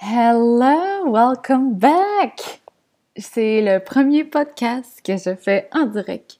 Hello, 0.00 1.10
welcome 1.10 1.74
back! 1.74 2.60
C'est 3.16 3.60
le 3.60 3.82
premier 3.82 4.22
podcast 4.22 5.02
que 5.02 5.16
je 5.16 5.34
fais 5.34 5.68
en 5.72 5.86
direct 5.86 6.38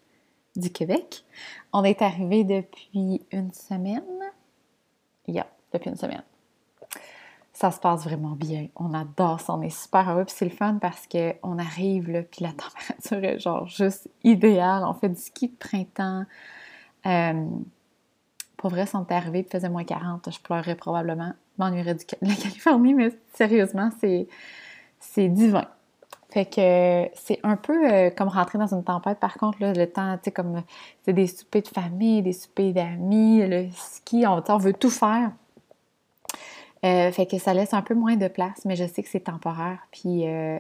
du 0.55 0.71
Québec. 0.71 1.25
On 1.73 1.83
est 1.83 2.01
arrivé 2.01 2.45
depuis 2.45 3.21
une 3.33 3.53
semaine. 3.53 4.05
Yeah, 5.27 5.49
depuis 5.73 5.91
une 5.91 5.97
semaine. 5.97 6.23
Ça 7.53 7.73
se 7.73 7.81
passe 7.81 8.05
vraiment 8.05 8.37
bien. 8.37 8.69
On 8.77 8.95
adore 8.95 9.41
ça. 9.41 9.55
On 9.55 9.63
est 9.63 9.77
super 9.77 10.09
heureux. 10.09 10.25
C'est 10.29 10.45
le 10.45 10.53
fun 10.53 10.79
parce 10.81 11.09
qu'on 11.09 11.59
arrive, 11.59 12.09
là, 12.11 12.23
puis 12.23 12.45
la 12.45 12.53
température 12.53 13.25
est 13.25 13.41
genre 13.41 13.67
juste 13.67 14.09
idéale. 14.23 14.85
On 14.87 14.95
fait 14.95 15.09
du 15.09 15.21
ski 15.21 15.49
de 15.49 15.57
printemps. 15.57 16.27
Euh, 17.07 17.45
pour 18.59 18.71
vrai, 18.71 18.87
si 18.87 18.97
on 18.97 19.05
était 19.05 19.45
faisait 19.51 19.69
moins 19.71 19.85
40, 19.85 20.29
je 20.31 20.39
pleurerais 20.41 20.75
probablement. 20.75 21.33
M'ennuierais 21.57 21.95
de 21.95 22.05
la 22.21 22.35
Californie, 22.35 22.93
mais 22.93 23.11
sérieusement, 23.33 23.91
c'est 24.01 25.29
divin. 25.29 25.65
Fait 26.31 26.45
que 26.45 27.09
c'est 27.15 27.41
un 27.43 27.57
peu 27.57 27.91
euh, 27.91 28.11
comme 28.11 28.29
rentrer 28.29 28.59
dans 28.59 28.75
une 28.75 28.85
tempête. 28.85 29.19
Par 29.19 29.35
contre, 29.39 29.63
là, 29.63 29.73
le 29.73 29.87
temps, 29.87 30.15
tu 30.19 30.25
sais, 30.25 30.31
comme 30.31 30.63
c'est 31.05 31.15
des 31.15 31.27
soupers 31.27 31.63
de 31.63 31.69
famille, 31.69 32.21
des 32.21 32.35
soupers 32.35 32.75
d'amis, 32.75 33.47
le 33.47 33.69
ski, 33.75 34.27
on, 34.27 34.43
on, 34.47 34.59
veut 34.59 34.75
tout 34.75 34.91
faire. 34.91 35.31
Euh, 36.85 37.11
fait 37.13 37.27
que 37.27 37.39
ça 37.39 37.55
laisse 37.55 37.73
un 37.73 37.81
peu 37.81 37.95
moins 37.95 38.17
de 38.17 38.29
place, 38.29 38.65
mais 38.67 38.77
je 38.77 38.85
sais 38.85 39.03
que 39.03 39.09
c'est 39.09 39.21
temporaire. 39.21 39.79
Puis 39.91 40.29
euh, 40.29 40.59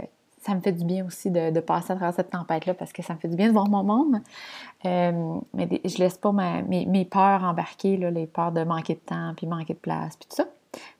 ça 0.48 0.54
me 0.54 0.60
fait 0.60 0.72
du 0.72 0.84
bien 0.84 1.04
aussi 1.04 1.30
de, 1.30 1.60
passer 1.60 1.92
à 1.92 1.96
travers 1.96 2.14
cette 2.14 2.30
tempête-là 2.30 2.72
parce 2.72 2.94
que 2.94 3.02
ça 3.02 3.12
me 3.12 3.18
fait 3.18 3.28
du 3.28 3.36
bien 3.36 3.48
de 3.48 3.52
voir 3.52 3.68
mon 3.68 3.82
monde. 3.82 4.22
Euh, 4.86 5.38
mais 5.52 5.68
je 5.84 5.98
laisse 5.98 6.16
pas 6.16 6.32
mes, 6.32 7.04
peurs 7.04 7.44
embarquer, 7.44 7.98
les 7.98 8.26
peurs 8.26 8.52
de 8.52 8.64
manquer 8.64 8.94
de 8.94 9.00
temps, 9.00 9.34
puis 9.36 9.46
manquer 9.46 9.74
de 9.74 9.78
place, 9.78 10.16
puis 10.16 10.26
tout 10.30 10.36
ça. 10.36 10.46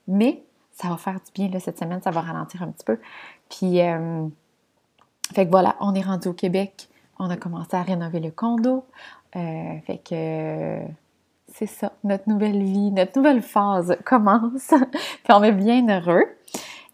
Mais 0.07 0.43
ça 0.71 0.89
va 0.89 0.97
faire 0.97 1.15
du 1.15 1.31
bien 1.33 1.59
cette 1.59 1.79
semaine, 1.79 1.99
ça 2.01 2.11
va 2.11 2.21
ralentir 2.21 2.61
un 2.61 2.67
petit 2.67 2.85
peu. 2.85 2.99
Puis, 3.49 3.81
euh, 3.81 4.27
fait 5.33 5.45
que 5.45 5.51
voilà, 5.51 5.75
on 5.79 5.95
est 5.95 6.01
rendu 6.01 6.27
au 6.27 6.33
Québec, 6.33 6.87
on 7.17 7.31
a 7.31 7.35
commencé 7.35 7.75
à 7.75 7.81
rénover 7.81 8.19
le 8.19 8.29
condo. 8.29 8.85
Euh, 9.35 9.79
fait 9.87 9.97
que 9.97 10.79
c'est 11.47 11.65
ça, 11.65 11.93
notre 12.03 12.29
nouvelle 12.29 12.61
vie, 12.61 12.91
notre 12.91 13.17
nouvelle 13.17 13.41
phase 13.41 13.97
commence. 14.05 14.67
puis 15.23 15.33
on 15.33 15.41
est 15.41 15.51
bien 15.51 15.87
heureux. 15.89 16.25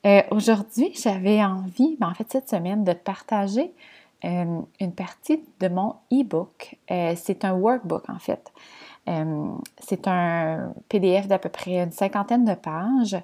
Euh, 0.05 0.21
aujourd'hui, 0.29 0.91
j'avais 0.93 1.43
envie, 1.43 1.97
ben, 1.99 2.09
en 2.09 2.13
fait 2.13 2.31
cette 2.31 2.49
semaine, 2.49 2.83
de 2.83 2.93
partager 2.93 3.71
euh, 4.23 4.61
une 4.79 4.91
partie 4.93 5.43
de 5.59 5.67
mon 5.67 5.95
e-book. 6.13 6.77
Euh, 6.91 7.13
c'est 7.15 7.43
un 7.43 7.53
workbook 7.53 8.09
en 8.09 8.19
fait. 8.19 8.51
c'est 9.79 10.07
un 10.07 10.73
PDF 10.89 11.27
d'à 11.27 11.39
peu 11.39 11.49
près 11.49 11.83
une 11.83 11.91
cinquantaine 11.91 12.45
de 12.45 12.53
pages. 12.55 13.17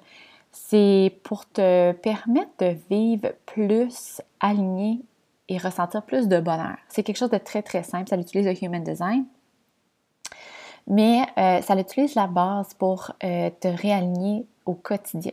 C'est 0.50 1.14
pour 1.24 1.48
te 1.48 1.92
permettre 1.92 2.50
de 2.58 2.76
vivre 2.90 3.32
plus 3.46 4.20
aligné 4.40 5.00
et 5.48 5.58
ressentir 5.58 6.02
plus 6.02 6.28
de 6.28 6.40
bonheur. 6.40 6.76
C'est 6.88 7.02
quelque 7.02 7.16
chose 7.16 7.30
de 7.30 7.38
très 7.38 7.62
très 7.62 7.82
simple. 7.82 8.08
Ça 8.08 8.16
utilise 8.16 8.46
le 8.46 8.64
Human 8.64 8.82
Design 8.82 9.24
mais 10.86 11.26
ça 11.36 11.78
utilise 11.78 12.14
la 12.14 12.26
base 12.26 12.74
pour 12.74 13.12
te 13.20 13.68
réaligner 13.68 14.46
au 14.66 14.74
quotidien. 14.74 15.32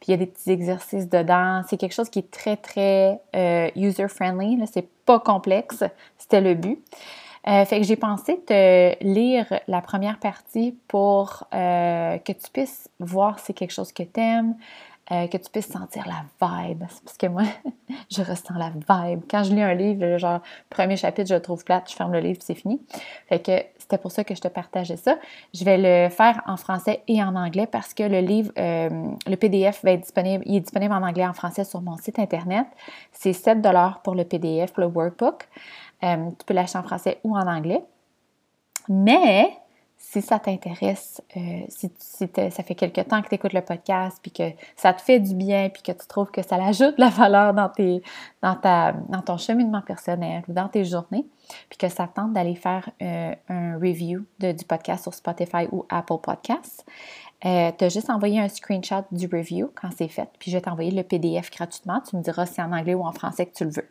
Puis 0.00 0.08
il 0.08 0.10
y 0.12 0.14
a 0.14 0.16
des 0.16 0.26
petits 0.26 0.50
exercices 0.50 1.08
dedans. 1.08 1.62
C'est 1.68 1.76
quelque 1.76 1.94
chose 1.94 2.08
qui 2.08 2.20
est 2.20 2.30
très, 2.30 2.56
très 2.56 3.20
euh, 3.34 3.70
user-friendly. 3.76 4.58
C'est 4.72 4.88
pas 5.04 5.18
complexe. 5.18 5.84
C'était 6.16 6.40
le 6.40 6.54
but. 6.54 6.82
Euh, 7.46 7.64
fait 7.64 7.80
que 7.80 7.86
j'ai 7.86 7.96
pensé 7.96 8.40
te 8.46 9.02
lire 9.02 9.46
la 9.68 9.80
première 9.80 10.18
partie 10.18 10.76
pour 10.86 11.44
euh, 11.54 12.18
que 12.18 12.32
tu 12.32 12.50
puisses 12.52 12.90
voir 13.00 13.38
si 13.38 13.46
c'est 13.46 13.52
quelque 13.54 13.72
chose 13.72 13.92
que 13.92 14.02
tu 14.02 14.20
aimes, 14.20 14.54
euh, 15.10 15.26
que 15.26 15.36
tu 15.38 15.50
puisses 15.50 15.68
sentir 15.68 16.04
la 16.06 16.24
vibe. 16.40 16.80
Parce 17.04 17.16
que 17.16 17.26
moi, 17.26 17.44
je 18.10 18.22
ressens 18.22 18.54
la 18.54 18.70
vibe. 18.70 19.22
Quand 19.30 19.42
je 19.42 19.54
lis 19.54 19.62
un 19.62 19.74
livre, 19.74 20.18
genre, 20.18 20.40
premier 20.68 20.96
chapitre, 20.96 21.28
je 21.28 21.34
le 21.34 21.42
trouve 21.42 21.64
plate, 21.64 21.90
je 21.90 21.96
ferme 21.96 22.12
le 22.12 22.20
livre, 22.20 22.38
c'est 22.42 22.54
fini. 22.54 22.80
Fait 23.28 23.40
que 23.40 23.52
c'était 23.78 23.98
pour 23.98 24.12
ça 24.12 24.22
que 24.22 24.34
je 24.34 24.40
te 24.40 24.48
partageais 24.48 24.98
ça. 24.98 25.16
Je 25.54 25.64
vais 25.64 25.78
le 25.78 26.10
faire 26.10 26.42
en 26.46 26.58
français 26.58 27.02
et 27.08 27.22
en 27.22 27.34
anglais 27.36 27.66
parce 27.66 27.94
que 27.94 28.02
le 28.02 28.20
livre, 28.20 28.52
euh, 28.58 28.90
le 29.26 29.36
PDF 29.36 29.82
va 29.82 29.92
être 29.92 30.02
disponible, 30.02 30.44
il 30.46 30.56
est 30.56 30.60
disponible 30.60 30.92
en 30.92 31.02
anglais 31.02 31.22
et 31.22 31.26
en 31.26 31.32
français 31.32 31.64
sur 31.64 31.80
mon 31.80 31.96
site 31.96 32.18
internet. 32.18 32.66
C'est 33.12 33.32
7 33.32 33.58
pour 34.04 34.14
le 34.14 34.24
PDF, 34.24 34.72
le 34.76 34.86
workbook. 34.86 35.48
Euh, 36.02 36.30
tu 36.38 36.44
peux 36.44 36.52
l'acheter 36.52 36.78
en 36.78 36.82
français 36.82 37.18
ou 37.24 37.34
en 37.34 37.46
anglais. 37.46 37.82
Mais 38.90 39.56
si 40.10 40.22
ça 40.22 40.38
t'intéresse, 40.38 41.20
euh, 41.36 41.60
si, 41.68 41.90
ça 42.00 42.62
fait 42.62 42.74
quelque 42.74 43.02
temps 43.02 43.20
que 43.20 43.28
tu 43.28 43.34
écoutes 43.34 43.52
le 43.52 43.60
podcast, 43.60 44.18
puis 44.22 44.30
que 44.30 44.56
ça 44.74 44.94
te 44.94 45.02
fait 45.02 45.20
du 45.20 45.34
bien, 45.34 45.68
puis 45.68 45.82
que 45.82 45.92
tu 45.92 46.06
trouves 46.06 46.30
que 46.30 46.40
ça 46.40 46.56
ajoute 46.56 46.96
de 46.96 47.00
la 47.00 47.10
valeur 47.10 47.52
dans, 47.52 47.68
tes, 47.68 48.02
dans, 48.40 48.54
ta, 48.54 48.92
dans 48.92 49.20
ton 49.20 49.36
cheminement 49.36 49.82
personnel 49.82 50.44
ou 50.48 50.54
dans 50.54 50.68
tes 50.68 50.86
journées, 50.86 51.26
puis 51.68 51.76
que 51.76 51.90
ça 51.90 52.08
tente 52.08 52.32
d'aller 52.32 52.54
faire 52.54 52.88
euh, 53.02 53.34
un 53.50 53.74
review 53.74 54.24
du 54.38 54.64
podcast 54.66 55.02
sur 55.02 55.12
Spotify 55.12 55.68
ou 55.72 55.84
Apple 55.90 56.16
Podcasts, 56.22 56.86
euh, 57.44 57.70
tu 57.76 57.84
as 57.84 57.88
juste 57.90 58.08
envoyé 58.08 58.40
un 58.40 58.48
screenshot 58.48 59.04
du 59.12 59.26
review 59.26 59.70
quand 59.74 59.90
c'est 59.94 60.08
fait, 60.08 60.30
puis 60.38 60.50
je 60.50 60.56
vais 60.56 60.62
t'envoyer 60.62 60.90
le 60.90 61.02
PDF 61.02 61.50
gratuitement. 61.50 62.00
Tu 62.08 62.16
me 62.16 62.22
diras 62.22 62.46
si 62.46 62.54
c'est 62.54 62.62
en 62.62 62.72
anglais 62.72 62.94
ou 62.94 63.04
en 63.04 63.12
français 63.12 63.44
que 63.44 63.54
tu 63.54 63.64
le 63.64 63.70
veux. 63.72 63.88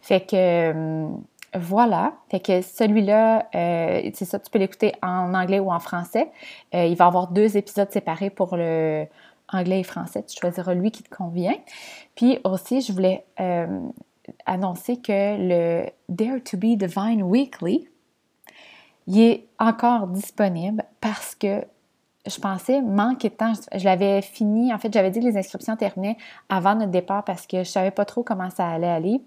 Fait 0.00 0.26
que 0.26 1.06
voilà, 1.54 2.14
fait 2.28 2.40
que 2.40 2.60
celui-là, 2.60 3.48
euh, 3.54 4.10
c'est 4.14 4.24
ça, 4.24 4.38
tu 4.38 4.50
peux 4.50 4.58
l'écouter 4.58 4.92
en 5.02 5.32
anglais 5.34 5.60
ou 5.60 5.70
en 5.70 5.80
français. 5.80 6.30
Euh, 6.74 6.86
il 6.86 6.96
va 6.96 7.06
avoir 7.06 7.28
deux 7.28 7.56
épisodes 7.56 7.90
séparés 7.90 8.30
pour 8.30 8.56
le 8.56 9.06
anglais 9.52 9.80
et 9.80 9.84
français. 9.84 10.24
Tu 10.24 10.36
choisiras 10.38 10.74
lui 10.74 10.90
qui 10.90 11.02
te 11.02 11.14
convient. 11.14 11.54
Puis 12.14 12.38
aussi, 12.44 12.80
je 12.80 12.92
voulais 12.92 13.24
euh, 13.40 13.80
annoncer 14.44 14.96
que 14.96 15.36
le 15.38 15.86
Dare 16.08 16.42
to 16.44 16.56
be 16.56 16.76
Divine 16.76 17.22
Weekly, 17.22 17.88
est 19.08 19.44
encore 19.58 20.08
disponible 20.08 20.84
parce 21.00 21.34
que 21.34 21.64
je 22.26 22.40
pensais 22.40 22.82
manquer 22.82 23.28
de 23.28 23.34
temps. 23.34 23.52
Je, 23.72 23.84
l'avais 23.84 24.20
fini. 24.20 24.74
En 24.74 24.78
fait, 24.78 24.92
j'avais 24.92 25.10
dit 25.10 25.20
que 25.20 25.26
les 25.26 25.36
inscriptions 25.36 25.76
terminaient 25.76 26.16
avant 26.48 26.74
notre 26.74 26.90
départ 26.90 27.24
parce 27.24 27.46
que 27.46 27.58
je 27.58 27.70
savais 27.70 27.92
pas 27.92 28.04
trop 28.04 28.24
comment 28.24 28.50
ça 28.50 28.68
allait 28.68 28.88
aller 28.88 29.20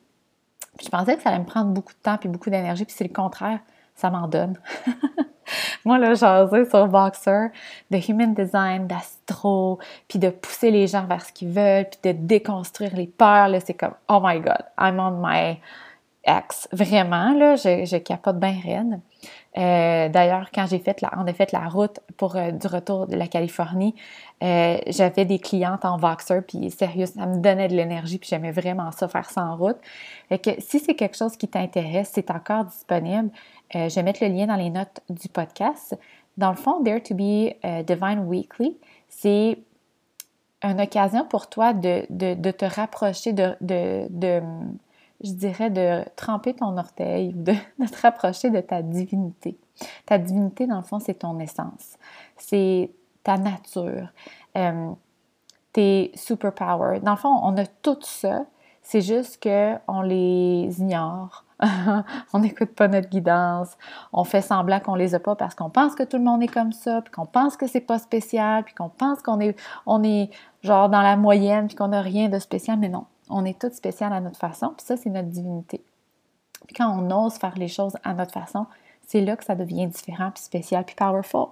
je 0.83 0.89
pensais 0.89 1.15
que 1.15 1.21
ça 1.21 1.29
allait 1.29 1.39
me 1.39 1.45
prendre 1.45 1.71
beaucoup 1.71 1.93
de 1.93 1.99
temps 1.99 2.17
et 2.23 2.27
beaucoup 2.27 2.49
d'énergie, 2.49 2.85
puis 2.85 2.95
c'est 2.97 3.07
le 3.07 3.13
contraire, 3.13 3.59
ça 3.95 4.09
m'en 4.09 4.27
donne. 4.27 4.57
Moi, 5.85 5.97
là, 5.97 6.13
j'osais 6.13 6.69
sur 6.69 6.87
Boxer 6.87 7.49
de 7.89 7.97
human 8.09 8.33
design, 8.33 8.87
d'astro, 8.87 9.79
puis 10.07 10.19
de 10.19 10.29
pousser 10.29 10.71
les 10.71 10.87
gens 10.87 11.05
vers 11.05 11.23
ce 11.25 11.31
qu'ils 11.33 11.49
veulent, 11.49 11.85
puis 11.89 12.13
de 12.13 12.17
déconstruire 12.17 12.95
les 12.95 13.07
peurs, 13.07 13.47
là, 13.47 13.59
c'est 13.59 13.73
comme, 13.73 13.93
oh 14.07 14.19
my 14.23 14.39
God, 14.39 14.63
I'm 14.79 14.99
on 14.99 15.19
my 15.21 15.59
ex. 16.23 16.67
Vraiment, 16.71 17.33
là, 17.33 17.55
je, 17.55 17.85
je 17.85 17.97
capote 17.97 18.39
bien 18.39 18.55
raide. 18.63 18.99
Euh, 19.57 20.09
d'ailleurs, 20.09 20.51
quand 20.53 20.67
j'ai 20.67 20.77
fait 20.79 21.01
la, 21.01 21.11
on 21.17 21.25
a 21.25 21.33
fait 21.33 21.51
la 21.51 21.67
route 21.67 21.99
pour 22.17 22.35
euh, 22.35 22.51
du 22.51 22.67
retour 22.67 23.07
de 23.07 23.15
la 23.15 23.27
Californie, 23.27 23.95
euh, 24.43 24.77
j'avais 24.87 25.25
des 25.25 25.39
clientes 25.39 25.85
en 25.85 25.97
Voxer, 25.97 26.41
puis 26.41 26.69
sérieux, 26.69 27.07
ça 27.07 27.25
me 27.25 27.37
donnait 27.37 27.67
de 27.67 27.75
l'énergie, 27.75 28.19
puis 28.19 28.29
j'aimais 28.29 28.51
vraiment 28.51 28.91
ça, 28.91 29.07
faire 29.07 29.29
ça 29.29 29.43
en 29.43 29.57
route. 29.57 29.77
Fait 30.29 30.39
que 30.39 30.51
si 30.59 30.79
c'est 30.79 30.93
quelque 30.93 31.17
chose 31.17 31.35
qui 31.35 31.47
t'intéresse, 31.47 32.11
c'est 32.13 32.29
encore 32.29 32.65
disponible. 32.65 33.29
je 33.73 33.93
vais 33.93 34.03
mettre 34.03 34.23
le 34.23 34.29
lien 34.29 34.45
dans 34.45 34.55
les 34.55 34.69
notes 34.69 35.01
du 35.09 35.29
podcast. 35.29 35.97
Dans 36.37 36.51
le 36.51 36.55
fond, 36.55 36.79
Dare 36.81 37.01
to 37.01 37.15
be 37.15 37.53
Divine 37.85 38.25
Weekly, 38.25 38.77
c'est 39.09 39.57
une 40.61 40.79
occasion 40.79 41.25
pour 41.25 41.49
toi 41.49 41.73
de, 41.73 42.05
de, 42.09 42.51
te 42.51 42.65
rapprocher 42.65 43.33
de, 43.33 43.55
de 43.61 44.41
je 45.23 45.31
dirais, 45.31 45.69
de 45.69 46.03
tremper 46.15 46.53
ton 46.53 46.77
orteil 46.77 47.29
ou 47.29 47.43
de, 47.43 47.53
te 47.53 48.01
rapprocher 48.01 48.49
de 48.49 48.61
ta 48.61 48.81
divinité. 48.81 49.57
Ta 50.05 50.17
divinité, 50.17 50.67
dans 50.67 50.77
le 50.77 50.83
fond, 50.83 50.99
c'est 50.99 51.15
ton 51.15 51.39
essence. 51.39 51.97
C'est 52.37 52.91
ta 53.23 53.37
nature. 53.37 54.09
Euh, 54.57 54.91
tes 55.73 56.11
superpowers. 56.15 56.99
Dans 57.01 57.11
le 57.11 57.17
fond, 57.17 57.39
on 57.43 57.55
a 57.57 57.65
tout 57.65 57.97
ça. 58.01 58.45
C'est 58.81 59.01
juste 59.01 59.43
qu'on 59.43 60.01
les 60.01 60.79
ignore. 60.79 61.45
on 62.33 62.39
n'écoute 62.39 62.73
pas 62.73 62.87
notre 62.87 63.09
guidance. 63.09 63.77
On 64.13 64.23
fait 64.23 64.41
semblant 64.41 64.79
qu'on 64.79 64.95
les 64.95 65.13
a 65.13 65.19
pas 65.19 65.35
parce 65.35 65.53
qu'on 65.53 65.69
pense 65.69 65.93
que 65.93 66.03
tout 66.03 66.17
le 66.17 66.23
monde 66.23 66.41
est 66.41 66.47
comme 66.47 66.71
ça, 66.71 67.01
puis 67.01 67.11
qu'on 67.11 67.25
pense 67.25 67.57
que 67.57 67.67
c'est 67.67 67.81
pas 67.81 67.99
spécial, 67.99 68.63
puis 68.63 68.73
qu'on 68.73 68.89
pense 68.89 69.21
qu'on 69.21 69.39
est, 69.41 69.59
on 69.85 70.01
est 70.03 70.29
genre 70.63 70.89
dans 70.89 71.01
la 71.01 71.17
moyenne, 71.17 71.67
puis 71.67 71.75
qu'on 71.75 71.89
n'a 71.89 72.01
rien 72.01 72.29
de 72.29 72.39
spécial. 72.39 72.79
Mais 72.79 72.89
non, 72.89 73.05
on 73.29 73.45
est 73.45 73.59
toutes 73.59 73.73
spéciales 73.73 74.13
à 74.13 74.21
notre 74.21 74.37
façon, 74.39 74.73
puis 74.75 74.85
ça, 74.85 74.97
c'est 74.97 75.09
notre 75.09 75.29
divinité. 75.29 75.83
Puis 76.67 76.75
quand 76.75 76.89
on 76.89 77.25
ose 77.25 77.35
faire 77.35 77.57
les 77.57 77.67
choses 77.67 77.95
à 78.03 78.13
notre 78.13 78.33
façon, 78.33 78.65
c'est 79.09 79.21
là 79.21 79.35
que 79.35 79.43
ça 79.43 79.55
devient 79.55 79.87
différent, 79.87 80.29
puis 80.29 80.43
spécial, 80.43 80.85
puis 80.85 80.95
powerful. 80.95 81.47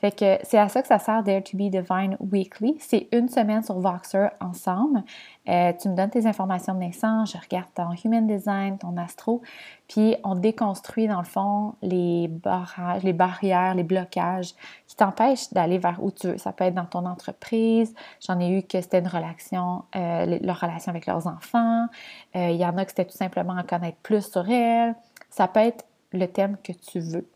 Fait 0.00 0.10
que 0.10 0.38
c'est 0.42 0.58
à 0.58 0.68
ça 0.68 0.80
que 0.80 0.88
ça 0.88 0.98
sert 0.98 1.22
Dare 1.22 1.42
to 1.42 1.56
be 1.56 1.68
Divine 1.68 2.16
Weekly. 2.20 2.76
C'est 2.78 3.08
une 3.12 3.28
semaine 3.28 3.62
sur 3.62 3.78
Voxer 3.78 4.28
ensemble. 4.40 5.02
Euh, 5.48 5.72
tu 5.78 5.88
me 5.88 5.96
donnes 5.96 6.08
tes 6.08 6.24
informations 6.26 6.72
de 6.72 6.78
naissance, 6.78 7.32
je 7.32 7.38
regarde 7.38 7.66
ton 7.74 7.90
human 8.04 8.26
design, 8.26 8.78
ton 8.78 8.96
astro, 8.96 9.42
puis 9.86 10.16
on 10.24 10.34
déconstruit 10.34 11.08
dans 11.08 11.18
le 11.18 11.26
fond 11.26 11.74
les 11.82 12.28
barrages, 12.28 13.02
les 13.02 13.12
barrières, 13.12 13.74
les 13.74 13.82
blocages 13.82 14.54
qui 14.86 14.96
t'empêchent 14.96 15.52
d'aller 15.52 15.76
vers 15.76 16.02
où 16.02 16.10
tu 16.10 16.28
veux. 16.28 16.38
Ça 16.38 16.52
peut 16.52 16.64
être 16.64 16.74
dans 16.74 16.86
ton 16.86 17.04
entreprise. 17.04 17.94
J'en 18.26 18.40
ai 18.40 18.48
eu 18.50 18.62
que 18.62 18.80
c'était 18.80 19.00
une 19.00 19.08
relation, 19.08 19.84
euh, 19.94 20.38
leur 20.40 20.60
relation 20.60 20.88
avec 20.88 21.04
leurs 21.04 21.26
enfants. 21.26 21.86
Euh, 22.34 22.48
il 22.48 22.56
y 22.56 22.64
en 22.64 22.78
a 22.78 22.84
que 22.84 22.92
c'était 22.92 23.04
tout 23.04 23.16
simplement 23.16 23.54
en 23.54 23.62
connaître 23.62 23.98
plus 23.98 24.30
sur 24.30 24.48
elles. 24.48 24.94
Ça 25.28 25.48
peut 25.48 25.60
être 25.60 25.84
le 26.12 26.26
thème 26.26 26.56
que 26.62 26.72
tu 26.72 27.00
veux. 27.00 27.28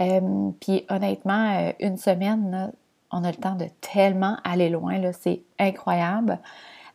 Euh, 0.00 0.50
puis 0.60 0.84
honnêtement, 0.88 1.58
euh, 1.58 1.72
une 1.80 1.96
semaine, 1.96 2.72
on 3.10 3.24
a 3.24 3.30
le 3.30 3.36
temps 3.36 3.56
de 3.56 3.66
tellement 3.80 4.36
aller 4.44 4.68
loin, 4.68 5.00
c'est 5.12 5.42
incroyable. 5.58 6.38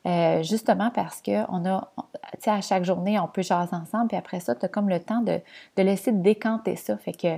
Euh, 0.06 0.44
justement 0.44 0.92
parce 0.92 1.22
que 1.22 1.50
on 1.50 1.66
a, 1.66 1.94
tu 2.34 2.42
sais, 2.42 2.52
à 2.52 2.60
chaque 2.60 2.84
journée, 2.84 3.18
on 3.20 3.28
peut 3.28 3.42
jaser 3.42 3.74
ensemble, 3.74 4.10
puis 4.10 4.18
après 4.18 4.42
ça, 4.42 4.54
tu 4.54 4.66
as 4.66 4.68
comme 4.68 4.90
le 4.90 5.00
temps 5.00 5.22
de, 5.22 5.40
laisser 5.78 6.12
décanter 6.12 6.76
ça. 6.76 6.98
Fait 6.98 7.14
que, 7.14 7.36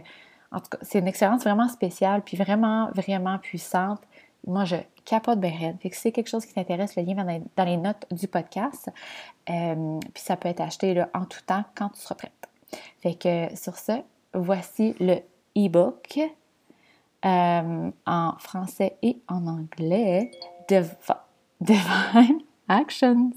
en 0.51 0.59
tout 0.59 0.69
cas, 0.71 0.79
c'est 0.81 0.99
une 0.99 1.07
expérience 1.07 1.43
vraiment 1.43 1.67
spéciale, 1.67 2.21
puis 2.23 2.37
vraiment, 2.37 2.89
vraiment 2.93 3.37
puissante. 3.37 4.01
Moi, 4.47 4.65
je 4.65 4.77
capote 5.05 5.39
bien. 5.39 5.75
Fait 5.79 5.89
que 5.89 5.95
si 5.95 6.03
c'est 6.03 6.11
quelque 6.11 6.29
chose 6.29 6.45
qui 6.45 6.53
t'intéresse, 6.53 6.95
le 6.95 7.03
lien 7.03 7.15
va 7.23 7.33
dans 7.55 7.65
les 7.65 7.77
notes 7.77 8.05
du 8.11 8.27
podcast. 8.27 8.89
puis 9.45 10.23
ça 10.23 10.35
peut 10.35 10.49
être 10.49 10.61
acheté 10.61 11.03
en 11.13 11.25
tout 11.25 11.41
temps 11.45 11.63
quand 11.75 11.89
tu 11.89 12.01
seras 12.01 12.15
prête. 12.15 12.34
Fait 13.01 13.15
que 13.15 13.55
sur 13.55 13.77
ce, 13.77 13.93
voici 14.33 14.95
le 14.99 15.17
e-book 15.57 16.19
euh, 17.25 17.91
en 18.05 18.33
français 18.37 18.97
et 19.01 19.17
en 19.27 19.47
anglais, 19.47 20.31
Divine 21.61 22.41
Actions. 22.67 23.31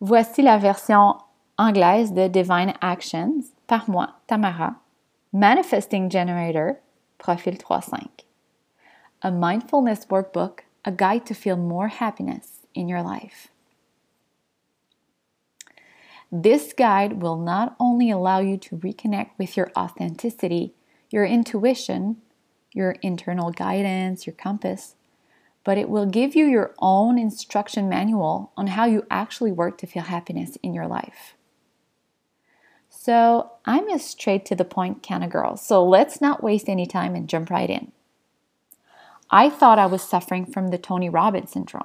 Voici 0.00 0.42
la 0.42 0.58
version 0.58 1.16
anglaise 1.56 2.12
de 2.12 2.28
Divine 2.28 2.74
Actions 2.80 3.54
par 3.66 3.88
moi, 3.88 4.08
Tamara, 4.26 4.74
Manifesting 5.32 6.10
Generator, 6.10 6.76
profil 7.18 7.54
3.5. 7.54 8.24
A 9.22 9.30
mindfulness 9.30 10.04
workbook, 10.10 10.64
a 10.84 10.90
guide 10.90 11.24
to 11.26 11.34
feel 11.34 11.56
more 11.56 11.88
happiness 11.88 12.66
in 12.74 12.88
your 12.88 13.02
life. 13.02 13.48
This 16.34 16.72
guide 16.72 17.20
will 17.20 17.36
not 17.36 17.76
only 17.78 18.10
allow 18.10 18.40
you 18.40 18.56
to 18.56 18.78
reconnect 18.78 19.32
with 19.36 19.54
your 19.54 19.70
authenticity, 19.76 20.72
your 21.10 21.26
intuition, 21.26 22.16
your 22.72 22.92
internal 23.02 23.50
guidance, 23.50 24.26
your 24.26 24.34
compass, 24.34 24.94
but 25.62 25.76
it 25.76 25.90
will 25.90 26.06
give 26.06 26.34
you 26.34 26.46
your 26.46 26.74
own 26.78 27.18
instruction 27.18 27.86
manual 27.86 28.50
on 28.56 28.68
how 28.68 28.86
you 28.86 29.06
actually 29.10 29.52
work 29.52 29.76
to 29.76 29.86
feel 29.86 30.04
happiness 30.04 30.56
in 30.62 30.72
your 30.72 30.86
life. 30.86 31.34
So, 32.88 33.52
I'm 33.66 33.88
a 33.90 33.98
straight 33.98 34.46
to 34.46 34.54
the 34.54 34.64
point 34.64 35.06
kind 35.06 35.22
of 35.22 35.30
girl, 35.30 35.56
so 35.56 35.84
let's 35.84 36.20
not 36.20 36.42
waste 36.42 36.68
any 36.68 36.86
time 36.86 37.14
and 37.14 37.28
jump 37.28 37.50
right 37.50 37.68
in. 37.68 37.92
I 39.30 39.50
thought 39.50 39.78
I 39.78 39.86
was 39.86 40.02
suffering 40.02 40.46
from 40.46 40.68
the 40.68 40.78
Tony 40.78 41.10
Robbins 41.10 41.52
syndrome. 41.52 41.84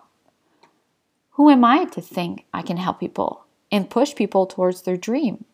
Who 1.31 1.49
am 1.49 1.65
I 1.65 1.85
to 1.85 2.01
think 2.01 2.45
I 2.53 2.61
can 2.61 2.77
help 2.77 2.99
people? 2.99 3.46
And 3.71 3.89
push 3.89 4.15
people 4.15 4.45
towards 4.45 4.81
their 4.81 4.97
dream, 4.97 5.45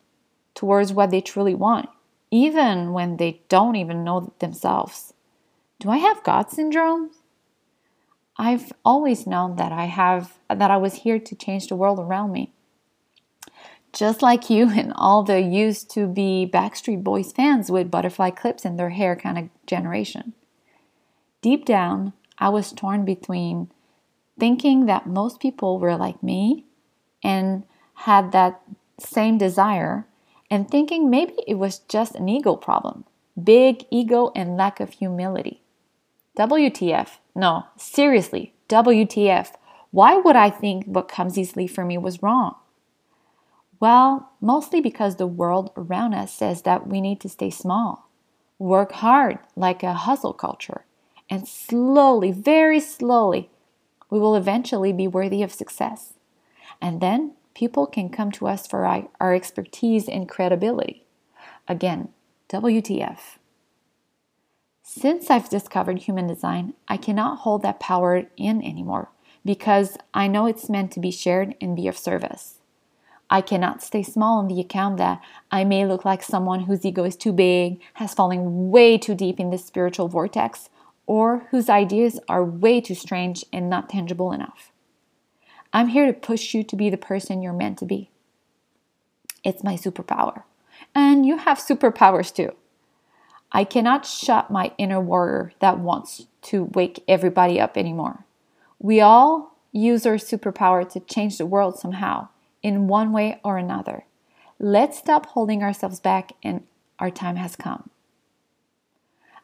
towards 0.55 0.93
what 0.93 1.09
they 1.09 1.21
truly 1.21 1.55
want, 1.55 1.89
even 2.31 2.93
when 2.93 3.17
they 3.17 3.41
don't 3.49 3.75
even 3.75 4.03
know 4.03 4.33
themselves. 4.39 5.13
Do 5.79 5.89
I 5.89 5.97
have 5.97 6.23
God 6.23 6.49
syndrome? 6.49 7.11
I've 8.37 8.71
always 8.83 9.27
known 9.27 9.57
that 9.57 9.71
I 9.71 9.85
have 9.85 10.37
that 10.49 10.71
I 10.71 10.77
was 10.77 10.95
here 10.95 11.19
to 11.19 11.35
change 11.35 11.67
the 11.67 11.75
world 11.75 11.99
around 11.99 12.31
me. 12.31 12.51
Just 13.91 14.23
like 14.23 14.49
you 14.49 14.71
and 14.71 14.91
all 14.95 15.21
the 15.23 15.39
used 15.39 15.91
to 15.91 16.07
be 16.07 16.49
Backstreet 16.51 17.03
Boys 17.03 17.31
fans 17.31 17.69
with 17.69 17.91
butterfly 17.91 18.31
clips 18.31 18.65
in 18.65 18.75
their 18.75 18.89
hair 18.89 19.15
kind 19.15 19.37
of 19.37 19.49
generation. 19.67 20.33
Deep 21.41 21.65
down, 21.65 22.13
I 22.39 22.49
was 22.49 22.71
torn 22.71 23.05
between 23.05 23.69
thinking 24.39 24.87
that 24.87 25.05
most 25.05 25.39
people 25.39 25.77
were 25.77 25.95
like 25.95 26.23
me 26.23 26.65
and 27.23 27.65
had 27.93 28.31
that 28.31 28.61
same 28.99 29.37
desire 29.37 30.05
and 30.49 30.69
thinking 30.69 31.09
maybe 31.09 31.33
it 31.47 31.55
was 31.55 31.79
just 31.79 32.15
an 32.15 32.29
ego 32.29 32.55
problem 32.55 33.05
big 33.41 33.85
ego 33.89 34.31
and 34.35 34.57
lack 34.57 34.79
of 34.79 34.91
humility. 34.91 35.61
WTF? 36.37 37.17
No, 37.35 37.65
seriously, 37.77 38.53
WTF. 38.69 39.53
Why 39.91 40.17
would 40.17 40.35
I 40.35 40.49
think 40.49 40.85
what 40.85 41.07
comes 41.07 41.37
easily 41.37 41.67
for 41.67 41.85
me 41.85 41.97
was 41.97 42.23
wrong? 42.23 42.55
Well, 43.79 44.31
mostly 44.39 44.81
because 44.81 45.15
the 45.15 45.27
world 45.27 45.71
around 45.75 46.13
us 46.13 46.33
says 46.33 46.61
that 46.61 46.87
we 46.87 47.01
need 47.01 47.19
to 47.21 47.29
stay 47.29 47.49
small, 47.49 48.09
work 48.57 48.93
hard 48.93 49.39
like 49.55 49.83
a 49.83 49.93
hustle 49.93 50.33
culture, 50.33 50.85
and 51.29 51.47
slowly, 51.47 52.31
very 52.31 52.79
slowly, 52.79 53.49
we 54.09 54.19
will 54.19 54.35
eventually 54.35 54.93
be 54.93 55.07
worthy 55.07 55.43
of 55.43 55.51
success. 55.51 56.13
And 56.81 57.01
then 57.01 57.33
people 57.53 57.85
can 57.85 58.09
come 58.09 58.31
to 58.33 58.47
us 58.47 58.67
for 58.67 58.85
our, 58.85 59.33
expertise 59.33 60.07
and 60.07 60.27
credibility. 60.27 61.05
Again, 61.67 62.09
WTF. 62.49 63.37
Since 64.83 65.29
I've 65.29 65.49
discovered 65.49 65.99
human 65.99 66.27
design, 66.27 66.73
I 66.87 66.97
cannot 66.97 67.39
hold 67.39 67.63
that 67.63 67.79
power 67.79 68.25
in 68.35 68.61
anymore 68.61 69.09
because 69.45 69.97
I 70.13 70.27
know 70.27 70.45
it's 70.45 70.69
meant 70.69 70.91
to 70.91 70.99
be 70.99 71.11
shared 71.11 71.55
and 71.61 71.75
be 71.75 71.87
of 71.87 71.97
service. 71.97 72.59
I 73.29 73.41
cannot 73.41 73.81
stay 73.81 74.03
small 74.03 74.39
on 74.39 74.47
the 74.47 74.59
account 74.59 74.97
that 74.97 75.21
I 75.49 75.63
may 75.63 75.85
look 75.85 76.05
like 76.05 76.21
someone 76.21 76.65
whose 76.65 76.85
ego 76.85 77.03
is 77.03 77.15
too 77.15 77.33
big, 77.33 77.81
has 77.95 78.13
fallen 78.13 78.69
way 78.69 78.97
too 78.97 79.15
deep 79.15 79.39
in 79.39 79.49
this 79.49 79.65
spiritual 79.65 80.07
vortex, 80.07 80.69
or 81.07 81.47
whose 81.51 81.69
ideas 81.69 82.19
are 82.29 82.43
way 82.43 82.79
too 82.81 82.95
strange 82.95 83.43
and 83.51 83.69
not 83.69 83.89
tangible 83.89 84.31
enough. 84.31 84.72
I'm 85.73 85.87
here 85.87 86.05
to 86.05 86.13
push 86.13 86.53
you 86.53 86.63
to 86.63 86.75
be 86.75 86.89
the 86.89 86.97
person 86.97 87.41
you're 87.41 87.51
meant 87.51 87.79
to 87.79 87.85
be. 87.85 88.11
It's 89.43 89.63
my 89.63 89.73
superpower. 89.73 90.43
And 90.93 91.25
you 91.25 91.37
have 91.37 91.57
superpowers 91.57 92.33
too. 92.33 92.53
I 93.51 93.63
cannot 93.63 94.05
shut 94.05 94.51
my 94.51 94.71
inner 94.77 95.01
warrior 95.01 95.53
that 95.59 95.79
wants 95.79 96.27
to 96.43 96.65
wake 96.65 97.03
everybody 97.07 97.59
up 97.59 97.77
anymore. 97.77 98.25
We 98.79 99.01
all 99.01 99.57
use 99.71 100.05
our 100.05 100.15
superpower 100.15 100.87
to 100.91 100.99
change 100.99 101.37
the 101.37 101.45
world 101.45 101.77
somehow, 101.77 102.29
in 102.61 102.87
one 102.87 103.11
way 103.11 103.39
or 103.43 103.57
another. 103.57 104.05
Let's 104.59 104.97
stop 104.97 105.27
holding 105.27 105.63
ourselves 105.63 105.99
back, 105.99 106.33
and 106.43 106.63
our 106.99 107.11
time 107.11 107.35
has 107.35 107.55
come. 107.55 107.89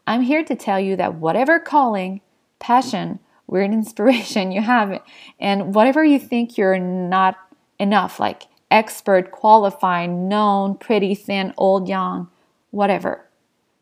I'm 0.08 0.22
here 0.22 0.44
to 0.44 0.56
tell 0.56 0.80
you 0.80 0.96
that 0.96 1.16
whatever 1.16 1.60
calling, 1.60 2.22
passion, 2.60 3.20
weird 3.50 3.72
inspiration. 3.72 4.52
You 4.52 4.62
have 4.62 4.92
it. 4.92 5.02
and 5.40 5.74
whatever 5.74 6.04
you 6.04 6.20
think 6.20 6.58
you're 6.58 6.80
not 6.80 7.38
enough 7.80 8.20
like 8.20 8.44
expert 8.72 9.32
qualified 9.32 10.10
known 10.10 10.76
pretty 10.76 11.16
thin 11.16 11.54
old 11.58 11.88
young 11.88 12.30
whatever 12.72 13.26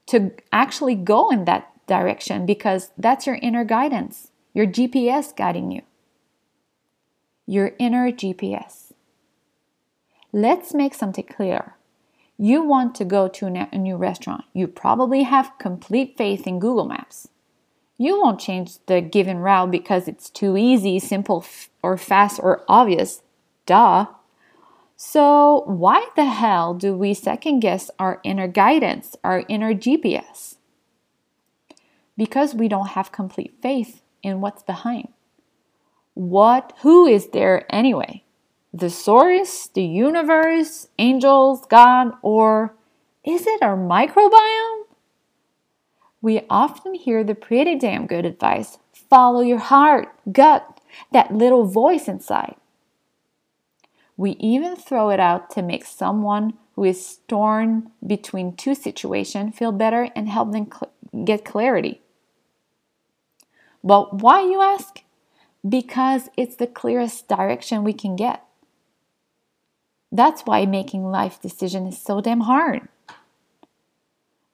to 0.06 0.32
actually 0.52 0.96
go 0.96 1.30
in 1.30 1.46
that 1.46 1.70
direction 1.88 2.46
because 2.46 2.92
that's 2.98 3.28
your 3.28 3.36
inner 3.42 3.66
guidance. 3.66 4.32
Your 4.54 4.66
gps 4.66 5.36
guiding 5.36 5.72
you. 5.72 5.82
Your 7.46 7.72
inner 7.80 8.12
gps 8.12 8.88
let's 10.34 10.74
make 10.74 10.94
something 10.94 11.26
clear. 11.26 11.76
You 12.38 12.62
want 12.62 12.94
to 12.96 13.06
go 13.06 13.28
to 13.28 13.48
a 13.48 13.78
new 13.78 13.96
restaurant. 13.96 14.44
You 14.54 14.68
probably 14.68 15.24
have 15.24 15.58
complete 15.58 16.16
faith 16.18 16.46
in 16.46 16.60
google 16.60 16.86
maps 16.86 17.30
you 17.98 18.20
won't 18.20 18.40
change 18.40 18.78
the 18.86 19.02
given 19.02 19.40
route 19.40 19.72
because 19.72 20.08
it's 20.08 20.30
too 20.30 20.56
easy, 20.56 21.00
simple, 21.00 21.44
or 21.82 21.98
fast 21.98 22.40
or 22.42 22.64
obvious. 22.68 23.22
Duh. 23.66 24.06
So, 24.96 25.64
why 25.66 26.08
the 26.16 26.26
hell 26.26 26.74
do 26.74 26.96
we 26.96 27.14
second 27.14 27.60
guess 27.60 27.92
our 28.00 28.20
inner 28.24 28.48
guidance, 28.48 29.16
our 29.24 29.44
inner 29.48 29.74
GPS? 29.74 30.56
Because 32.16 32.56
we 32.56 32.68
don't 32.68 32.90
have 32.90 33.12
complete 33.12 33.56
faith 33.62 34.02
in 34.24 34.42
what's 34.42 34.64
behind. 34.64 35.10
What, 36.14 36.74
who 36.82 37.06
is 37.06 37.30
there 37.30 37.66
anyway? 37.70 38.24
The 38.74 38.90
source, 38.90 39.68
the 39.68 39.84
universe, 39.84 40.88
angels, 40.98 41.66
God, 41.68 42.14
or 42.24 42.74
is 43.24 43.46
it 43.46 43.62
our 43.62 43.78
microbiome? 43.78 44.77
We 46.22 46.42
often 46.50 46.94
hear 46.94 47.24
the 47.24 47.36
pretty 47.36 47.76
damn 47.76 48.08
good 48.08 48.26
advice 48.26 48.78
follow 49.10 49.42
your 49.42 49.60
heart, 49.60 50.10
gut, 50.32 50.82
that 51.12 51.34
little 51.34 51.66
voice 51.66 52.08
inside. 52.08 52.56
We 54.18 54.32
even 54.32 54.76
throw 54.76 55.12
it 55.12 55.20
out 55.20 55.50
to 55.52 55.62
make 55.62 55.86
someone 55.86 56.54
who 56.76 56.84
is 56.84 57.20
torn 57.28 57.92
between 58.06 58.56
two 58.56 58.76
situations 58.76 59.56
feel 59.56 59.72
better 59.72 60.10
and 60.16 60.28
help 60.28 60.52
them 60.52 60.66
cl- 60.66 61.26
get 61.26 61.46
clarity. 61.46 62.02
But 63.84 64.22
why, 64.22 64.42
you 64.42 64.62
ask? 64.62 65.04
Because 65.68 66.30
it's 66.36 66.56
the 66.56 66.68
clearest 66.68 67.28
direction 67.28 67.84
we 67.84 67.94
can 67.94 68.16
get. 68.16 68.44
That's 70.12 70.42
why 70.44 70.66
making 70.66 71.06
life 71.06 71.42
decisions 71.42 71.96
is 71.96 72.02
so 72.02 72.22
damn 72.22 72.42
hard. 72.42 72.88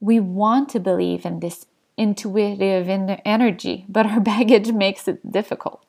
We 0.04 0.20
want 0.20 0.68
to 0.72 0.82
believe 0.82 1.26
in 1.26 1.40
this 1.40 1.66
intuitive 1.96 2.90
energy, 3.24 3.86
but 3.88 4.06
our 4.06 4.20
baggage 4.34 4.70
makes 4.74 5.08
it 5.08 5.32
difficult. 5.32 5.82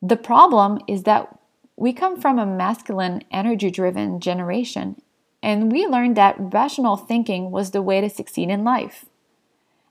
The 0.00 0.16
problem 0.16 0.78
is 0.88 1.02
that 1.02 1.38
we 1.76 1.92
come 1.92 2.18
from 2.18 2.38
a 2.38 2.46
masculine, 2.46 3.24
energy 3.30 3.70
driven 3.70 4.20
generation, 4.20 5.02
and 5.42 5.70
we 5.70 5.86
learned 5.86 6.16
that 6.16 6.36
rational 6.38 6.96
thinking 6.96 7.50
was 7.50 7.72
the 7.72 7.82
way 7.82 8.00
to 8.00 8.08
succeed 8.08 8.48
in 8.48 8.64
life. 8.64 9.04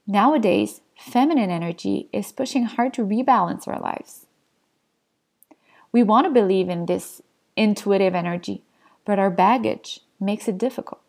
Nowadays, 0.07 0.81
feminine 0.97 1.51
energy 1.51 2.09
is 2.11 2.31
pushing 2.31 2.63
hard 2.63 2.95
to 2.95 3.05
rebalance 3.05 3.67
our 3.67 3.79
lives. 3.79 4.25
We 5.91 6.01
want 6.01 6.25
to 6.25 6.31
believe 6.31 6.67
in 6.67 6.87
this 6.87 7.21
intuitive 7.55 8.15
energy, 8.15 8.63
but 9.05 9.19
our 9.19 9.29
baggage 9.29 9.99
makes 10.19 10.47
it 10.47 10.57
difficult. 10.57 10.99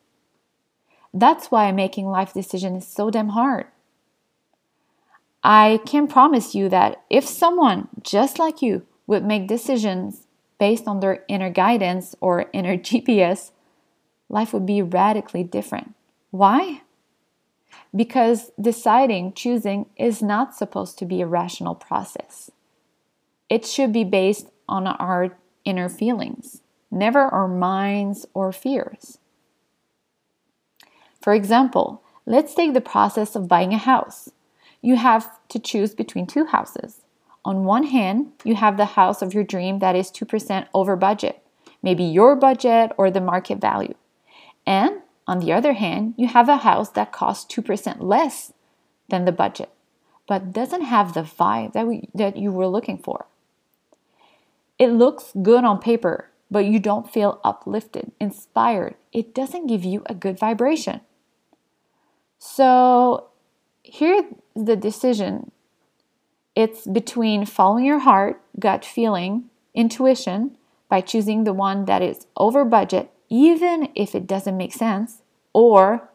That's 1.15 1.51
why 1.51 1.71
making 1.73 2.07
life 2.07 2.33
decisions 2.33 2.85
is 2.85 2.89
so 2.89 3.11
damn 3.11 3.31
hard. 3.31 3.67
I 5.45 5.81
can 5.85 6.07
promise 6.07 6.55
you 6.55 6.69
that 6.69 7.03
if 7.11 7.27
someone 7.27 7.89
just 8.03 8.39
like 8.39 8.63
you 8.63 8.87
would 9.07 9.25
make 9.25 9.49
decisions 9.49 10.27
based 10.59 10.87
on 10.87 11.01
their 11.01 11.25
inner 11.29 11.51
guidance 11.51 12.15
or 12.21 12.47
inner 12.53 12.77
GPS, 12.89 13.51
life 14.29 14.53
would 14.53 14.67
be 14.67 14.81
radically 14.81 15.43
different. 15.43 15.95
Why? 16.31 16.83
Because 17.95 18.53
deciding, 18.61 19.35
choosing 19.35 19.87
is 19.97 20.23
not 20.23 20.55
supposed 20.55 20.99
to 20.99 21.05
be 21.05 21.21
a 21.21 21.27
rational 21.27 21.75
process. 21.75 22.51
It 23.51 23.67
should 23.67 23.93
be 23.93 24.05
based 24.05 24.49
on 24.69 24.87
our 24.87 25.37
inner 25.65 25.89
feelings, 25.89 26.63
never 26.91 27.21
our 27.21 27.49
minds 27.49 28.25
or 28.33 28.53
fears. 28.53 29.19
For 31.23 31.33
example, 31.33 32.03
let's 32.27 32.53
take 32.53 32.75
the 32.75 32.81
process 32.81 33.37
of 33.37 33.49
buying 33.49 33.73
a 33.73 33.79
house. 33.79 34.31
You 34.83 34.97
have 34.97 35.31
to 35.49 35.61
choose 35.61 35.95
between 35.95 36.27
two 36.27 36.47
houses. 36.47 37.03
On 37.45 37.65
one 37.65 37.85
hand, 37.85 38.33
you 38.45 38.57
have 38.57 38.77
the 38.77 38.97
house 38.97 39.23
of 39.23 39.33
your 39.33 39.45
dream 39.45 39.79
that 39.79 39.95
is 39.95 40.11
2% 40.11 40.67
over 40.75 40.97
budget, 40.97 41.43
maybe 41.83 42.03
your 42.03 42.35
budget 42.35 42.93
or 42.99 43.11
the 43.11 43.21
market 43.21 43.61
value. 43.61 43.95
And 44.67 45.01
on 45.27 45.39
the 45.39 45.53
other 45.53 45.75
hand, 45.75 46.15
you 46.17 46.27
have 46.27 46.49
a 46.49 46.59
house 46.59 46.91
that 46.91 47.13
costs 47.13 47.53
2% 47.55 48.01
less 48.01 48.53
than 49.09 49.25
the 49.25 49.33
budget, 49.33 49.71
but 50.27 50.53
doesn't 50.53 50.83
have 50.83 51.15
the 51.15 51.23
vibe 51.23 51.73
that, 51.73 51.87
we, 51.87 52.09
that 52.15 52.37
you 52.37 52.51
were 52.51 52.67
looking 52.67 52.99
for. 52.99 53.27
It 54.79 54.89
looks 54.89 55.33
good 55.41 55.65
on 55.65 55.79
paper, 55.79 56.31
but 56.51 56.65
you 56.65 56.81
don't 56.81 57.11
feel 57.11 57.41
uplifted, 57.45 58.11
inspired. 58.21 58.97
It 59.13 59.35
doesn't 59.35 59.69
give 59.69 59.85
you 59.85 60.03
a 60.07 60.15
good 60.15 60.39
vibration. 60.39 61.01
So, 62.45 63.29
here's 63.85 64.25
the 64.57 64.75
decision 64.75 65.53
it's 66.57 66.89
between 66.89 67.47
following 67.47 67.85
your 67.85 68.01
heart, 68.01 68.43
gut 68.59 68.85
feeling, 68.85 69.45
intuition 69.75 70.59
by 70.89 71.03
choosing 71.03 71.45
the 71.45 71.53
one 71.53 71.85
that 71.85 72.03
is 72.03 72.27
over 72.37 72.65
budget, 72.65 73.13
even 73.29 73.91
if 73.95 74.17
it 74.17 74.27
doesn't 74.27 74.57
make 74.57 74.73
sense, 74.73 75.23
or 75.53 76.11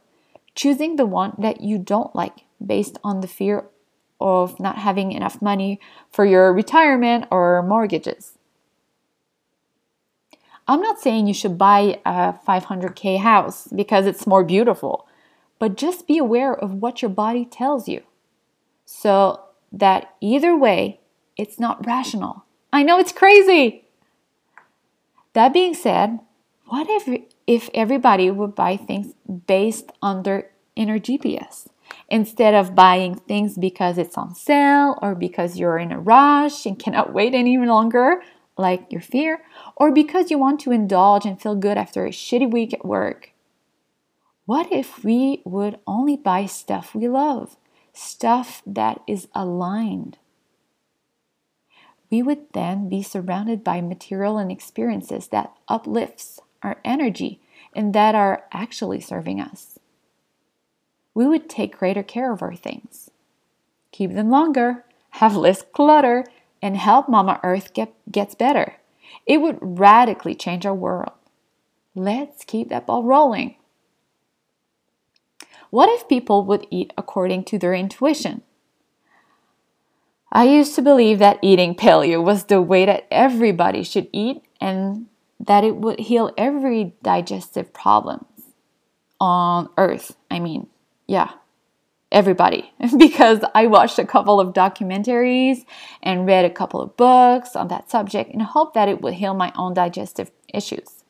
choosing 0.53 0.97
the 0.97 1.05
one 1.05 1.33
that 1.37 1.61
you 1.61 1.77
don't 1.77 2.13
like 2.13 2.43
based 2.63 2.97
on 3.05 3.21
the 3.21 3.27
fear 3.27 3.63
of 4.19 4.59
not 4.59 4.79
having 4.79 5.13
enough 5.13 5.41
money 5.41 5.79
for 6.11 6.25
your 6.25 6.51
retirement 6.51 7.23
or 7.31 7.63
mortgages. 7.63 8.37
I'm 10.67 10.81
not 10.81 10.99
saying 10.99 11.27
you 11.27 11.33
should 11.33 11.57
buy 11.57 12.01
a 12.05 12.33
500k 12.45 13.19
house 13.19 13.69
because 13.73 14.05
it's 14.05 14.27
more 14.27 14.43
beautiful, 14.43 15.06
but 15.59 15.77
just 15.77 16.07
be 16.07 16.17
aware 16.17 16.53
of 16.53 16.73
what 16.73 17.01
your 17.01 17.09
body 17.09 17.45
tells 17.45 17.87
you. 17.87 18.03
So 18.85 19.41
that 19.71 20.15
either 20.21 20.55
way, 20.55 20.99
it's 21.35 21.59
not 21.59 21.85
rational. 21.85 22.45
I 22.71 22.83
know 22.83 22.99
it's 22.99 23.11
crazy. 23.11 23.85
That 25.33 25.53
being 25.53 25.73
said, 25.73 26.19
what 26.65 26.87
if 26.89 27.23
if 27.45 27.69
everybody 27.73 28.29
would 28.29 28.55
buy 28.55 28.75
things 28.75 29.13
based 29.47 29.91
on 30.01 30.23
their 30.23 30.49
inner 30.75 30.99
GPS 30.99 31.67
instead 32.09 32.53
of 32.53 32.75
buying 32.75 33.15
things 33.15 33.57
because 33.57 33.97
it's 33.97 34.17
on 34.17 34.35
sale 34.35 34.97
or 35.01 35.15
because 35.15 35.57
you're 35.57 35.77
in 35.77 35.91
a 35.91 35.99
rush 35.99 36.65
and 36.65 36.77
cannot 36.77 37.13
wait 37.17 37.33
any 37.33 37.57
longer, 37.57 38.21
like 38.57 38.91
your 38.91 39.01
fear, 39.01 39.41
or 39.75 39.91
because 39.91 40.29
you 40.29 40.37
want 40.37 40.59
to 40.61 40.71
indulge 40.71 41.25
and 41.25 41.41
feel 41.41 41.55
good 41.55 41.77
after 41.77 42.05
a 42.05 42.09
shitty 42.09 42.49
week 42.49 42.73
at 42.73 42.85
work? 42.85 43.31
What 44.47 44.71
if 44.73 45.03
we 45.03 45.43
would 45.45 45.79
only 45.85 46.17
buy 46.17 46.47
stuff 46.47 46.95
we 46.95 47.07
love 47.07 47.55
stuff 47.97 48.61
that 48.65 49.01
is 49.07 49.27
aligned. 49.33 50.17
We 52.09 52.21
would 52.21 52.53
then 52.53 52.87
be 52.87 53.03
surrounded 53.03 53.63
by 53.63 53.81
material 53.81 54.37
and 54.37 54.51
experiences 54.51 55.27
that 55.29 55.53
uplifts 55.67 56.39
our 56.63 56.79
energy 56.85 57.41
and 57.75 57.93
that 57.93 58.15
are 58.15 58.45
actually 58.51 59.01
serving 59.01 59.41
us. 59.41 59.77
We 61.13 61.27
would 61.27 61.49
take 61.49 61.77
greater 61.77 62.03
care 62.03 62.31
of 62.31 62.41
our 62.41 62.55
things, 62.55 63.09
keep 63.91 64.13
them 64.13 64.29
longer, 64.29 64.85
have 65.11 65.35
less 65.35 65.63
clutter, 65.73 66.25
and 66.61 66.77
help 66.77 67.09
Mama 67.09 67.39
Earth 67.43 67.73
get 67.73 67.93
gets 68.09 68.35
better. 68.35 68.75
It 69.25 69.41
would 69.41 69.57
radically 69.61 70.35
change 70.35 70.65
our 70.65 70.75
world. 70.75 71.11
Let's 71.95 72.45
keep 72.45 72.69
that 72.69 72.85
ball 72.85 73.03
rolling. 73.03 73.56
What 75.69 75.89
if 75.89 76.07
people 76.07 76.43
would 76.45 76.67
eat 76.71 76.93
according 76.97 77.43
to 77.45 77.57
their 77.57 77.73
intuition? 77.73 78.43
I 80.31 80.45
used 80.45 80.75
to 80.75 80.81
believe 80.81 81.19
that 81.19 81.39
eating 81.41 81.75
paleo 81.75 82.23
was 82.23 82.45
the 82.45 82.61
way 82.61 82.85
that 82.85 83.07
everybody 83.09 83.83
should 83.83 84.09
eat 84.11 84.43
and 84.59 85.07
that 85.39 85.63
it 85.63 85.77
would 85.77 85.99
heal 85.99 86.33
every 86.37 86.95
digestive 87.03 87.73
problem 87.73 88.25
on 89.19 89.69
earth. 89.77 90.15
I 90.29 90.39
mean, 90.39 90.67
yeah, 91.07 91.31
everybody. 92.11 92.73
because 92.97 93.39
I 93.55 93.67
watched 93.67 93.99
a 93.99 94.05
couple 94.05 94.39
of 94.39 94.53
documentaries 94.53 95.65
and 96.03 96.25
read 96.25 96.45
a 96.45 96.49
couple 96.49 96.81
of 96.81 96.97
books 96.97 97.55
on 97.55 97.69
that 97.69 97.89
subject 97.89 98.31
in 98.31 98.41
hope 98.41 98.73
that 98.73 98.89
it 98.89 99.01
would 99.01 99.15
heal 99.15 99.33
my 99.33 99.51
own 99.55 99.73
digestive 99.73 100.31
issues. 100.53 101.03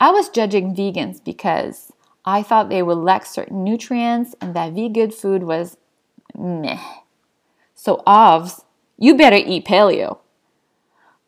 I 0.00 0.10
was 0.12 0.28
judging 0.28 0.74
vegans 0.74 1.22
because 1.22 1.92
I 2.28 2.42
thought 2.42 2.68
they 2.68 2.82
would 2.82 2.98
lack 2.98 3.24
certain 3.24 3.64
nutrients 3.64 4.34
and 4.38 4.52
that 4.52 4.74
vegan 4.74 5.12
food 5.12 5.44
was 5.44 5.78
meh. 6.36 6.78
So, 7.74 8.02
OVS, 8.06 8.64
you 8.98 9.16
better 9.16 9.36
eat 9.36 9.64
paleo. 9.64 10.18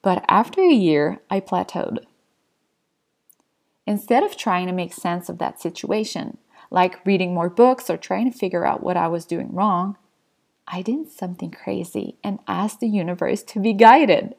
But 0.03 0.23
after 0.29 0.61
a 0.61 0.75
year, 0.75 1.21
I 1.31 1.41
plateaued. 1.41 2.01
Instead 3.87 4.23
of 4.23 4.37
trying 4.37 4.67
to 4.67 4.75
make 4.75 4.93
sense 4.93 5.31
of 5.31 5.39
that 5.39 5.59
situation, 5.59 6.37
like 6.71 7.05
reading 7.07 7.33
more 7.33 7.49
books 7.49 7.89
or 7.89 7.97
trying 7.97 8.31
to 8.31 8.39
figure 8.39 8.67
out 8.67 8.83
what 8.83 8.99
I 8.99 9.09
was 9.09 9.25
doing 9.25 9.55
wrong, 9.55 9.97
I 10.69 10.83
did 10.83 11.11
something 11.11 11.51
crazy 11.51 12.17
and 12.23 12.41
asked 12.47 12.81
the 12.81 12.89
universe 12.89 13.43
to 13.45 13.59
be 13.59 13.73
guided. 13.73 14.35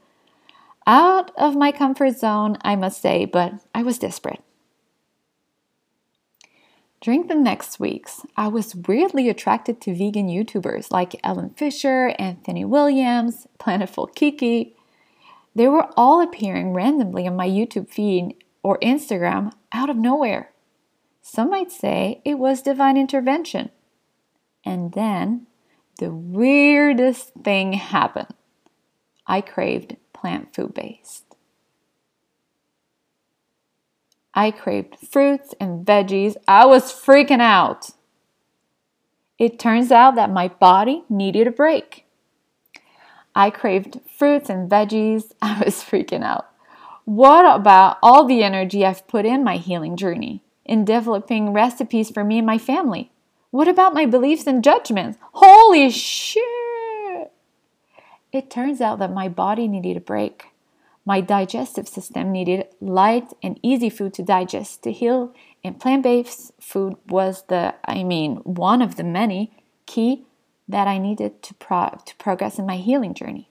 Out 0.85 1.31
of 1.35 1.55
my 1.55 1.71
comfort 1.71 2.19
zone, 2.19 2.59
I 2.61 2.75
must 2.75 3.01
say, 3.01 3.25
but 3.25 3.53
I 3.73 3.81
was 3.81 3.97
desperate. 3.97 4.43
During 7.01 7.25
the 7.25 7.35
next 7.35 7.79
weeks, 7.79 8.27
I 8.37 8.47
was 8.47 8.75
weirdly 8.75 9.27
attracted 9.27 9.81
to 9.81 9.95
vegan 9.95 10.27
YouTubers 10.27 10.91
like 10.91 11.19
Ellen 11.23 11.49
Fisher, 11.49 12.13
Anthony 12.19 12.63
Williams, 12.63 13.47
Plantiful 13.59 14.13
Kiki. 14.13 14.75
They 15.55 15.67
were 15.67 15.89
all 15.97 16.21
appearing 16.21 16.73
randomly 16.73 17.27
on 17.27 17.35
my 17.35 17.49
YouTube 17.49 17.89
feed 17.89 18.35
or 18.61 18.77
Instagram 18.79 19.51
out 19.71 19.89
of 19.89 19.97
nowhere. 19.97 20.51
Some 21.23 21.49
might 21.49 21.71
say 21.71 22.21
it 22.23 22.35
was 22.35 22.61
divine 22.61 22.97
intervention. 22.97 23.71
And 24.63 24.93
then 24.93 25.47
the 25.97 26.13
weirdest 26.13 27.33
thing 27.43 27.73
happened. 27.73 28.35
I 29.25 29.41
craved 29.41 29.97
plant 30.13 30.53
food 30.53 30.75
based. 30.75 31.30
I 34.33 34.51
craved 34.51 34.97
fruits 34.99 35.53
and 35.59 35.85
veggies. 35.85 36.35
I 36.47 36.65
was 36.65 36.93
freaking 36.93 37.41
out. 37.41 37.89
It 39.37 39.59
turns 39.59 39.91
out 39.91 40.15
that 40.15 40.31
my 40.31 40.47
body 40.47 41.03
needed 41.09 41.47
a 41.47 41.51
break. 41.51 42.05
I 43.35 43.49
craved 43.49 43.99
fruits 44.07 44.49
and 44.49 44.69
veggies. 44.69 45.31
I 45.41 45.63
was 45.65 45.83
freaking 45.83 46.23
out. 46.23 46.47
What 47.05 47.55
about 47.55 47.97
all 48.01 48.25
the 48.25 48.43
energy 48.43 48.85
I've 48.85 49.07
put 49.07 49.25
in 49.25 49.43
my 49.43 49.57
healing 49.57 49.97
journey, 49.97 50.43
in 50.63 50.85
developing 50.85 51.51
recipes 51.51 52.09
for 52.11 52.23
me 52.23 52.37
and 52.37 52.47
my 52.47 52.57
family? 52.57 53.11
What 53.49 53.67
about 53.67 53.93
my 53.93 54.05
beliefs 54.05 54.47
and 54.47 54.63
judgments? 54.63 55.17
Holy 55.33 55.89
shit! 55.89 57.31
It 58.31 58.49
turns 58.49 58.79
out 58.79 58.99
that 58.99 59.11
my 59.11 59.27
body 59.27 59.67
needed 59.67 59.97
a 59.97 60.01
break. 60.01 60.50
My 61.05 61.19
digestive 61.19 61.87
system 61.87 62.31
needed 62.31 62.67
light 62.79 63.33
and 63.41 63.59
easy 63.63 63.89
food 63.89 64.13
to 64.15 64.23
digest, 64.23 64.83
to 64.83 64.91
heal, 64.91 65.33
and 65.63 65.79
plant 65.79 66.03
based 66.03 66.51
food 66.61 66.95
was 67.07 67.43
the, 67.47 67.75
I 67.85 68.03
mean, 68.03 68.37
one 68.37 68.81
of 68.81 68.95
the 68.95 69.03
many 69.03 69.51
key 69.85 70.25
that 70.67 70.87
I 70.87 70.97
needed 70.99 71.41
to, 71.43 71.53
pro- 71.55 71.99
to 72.05 72.15
progress 72.17 72.59
in 72.59 72.65
my 72.65 72.77
healing 72.77 73.13
journey. 73.13 73.49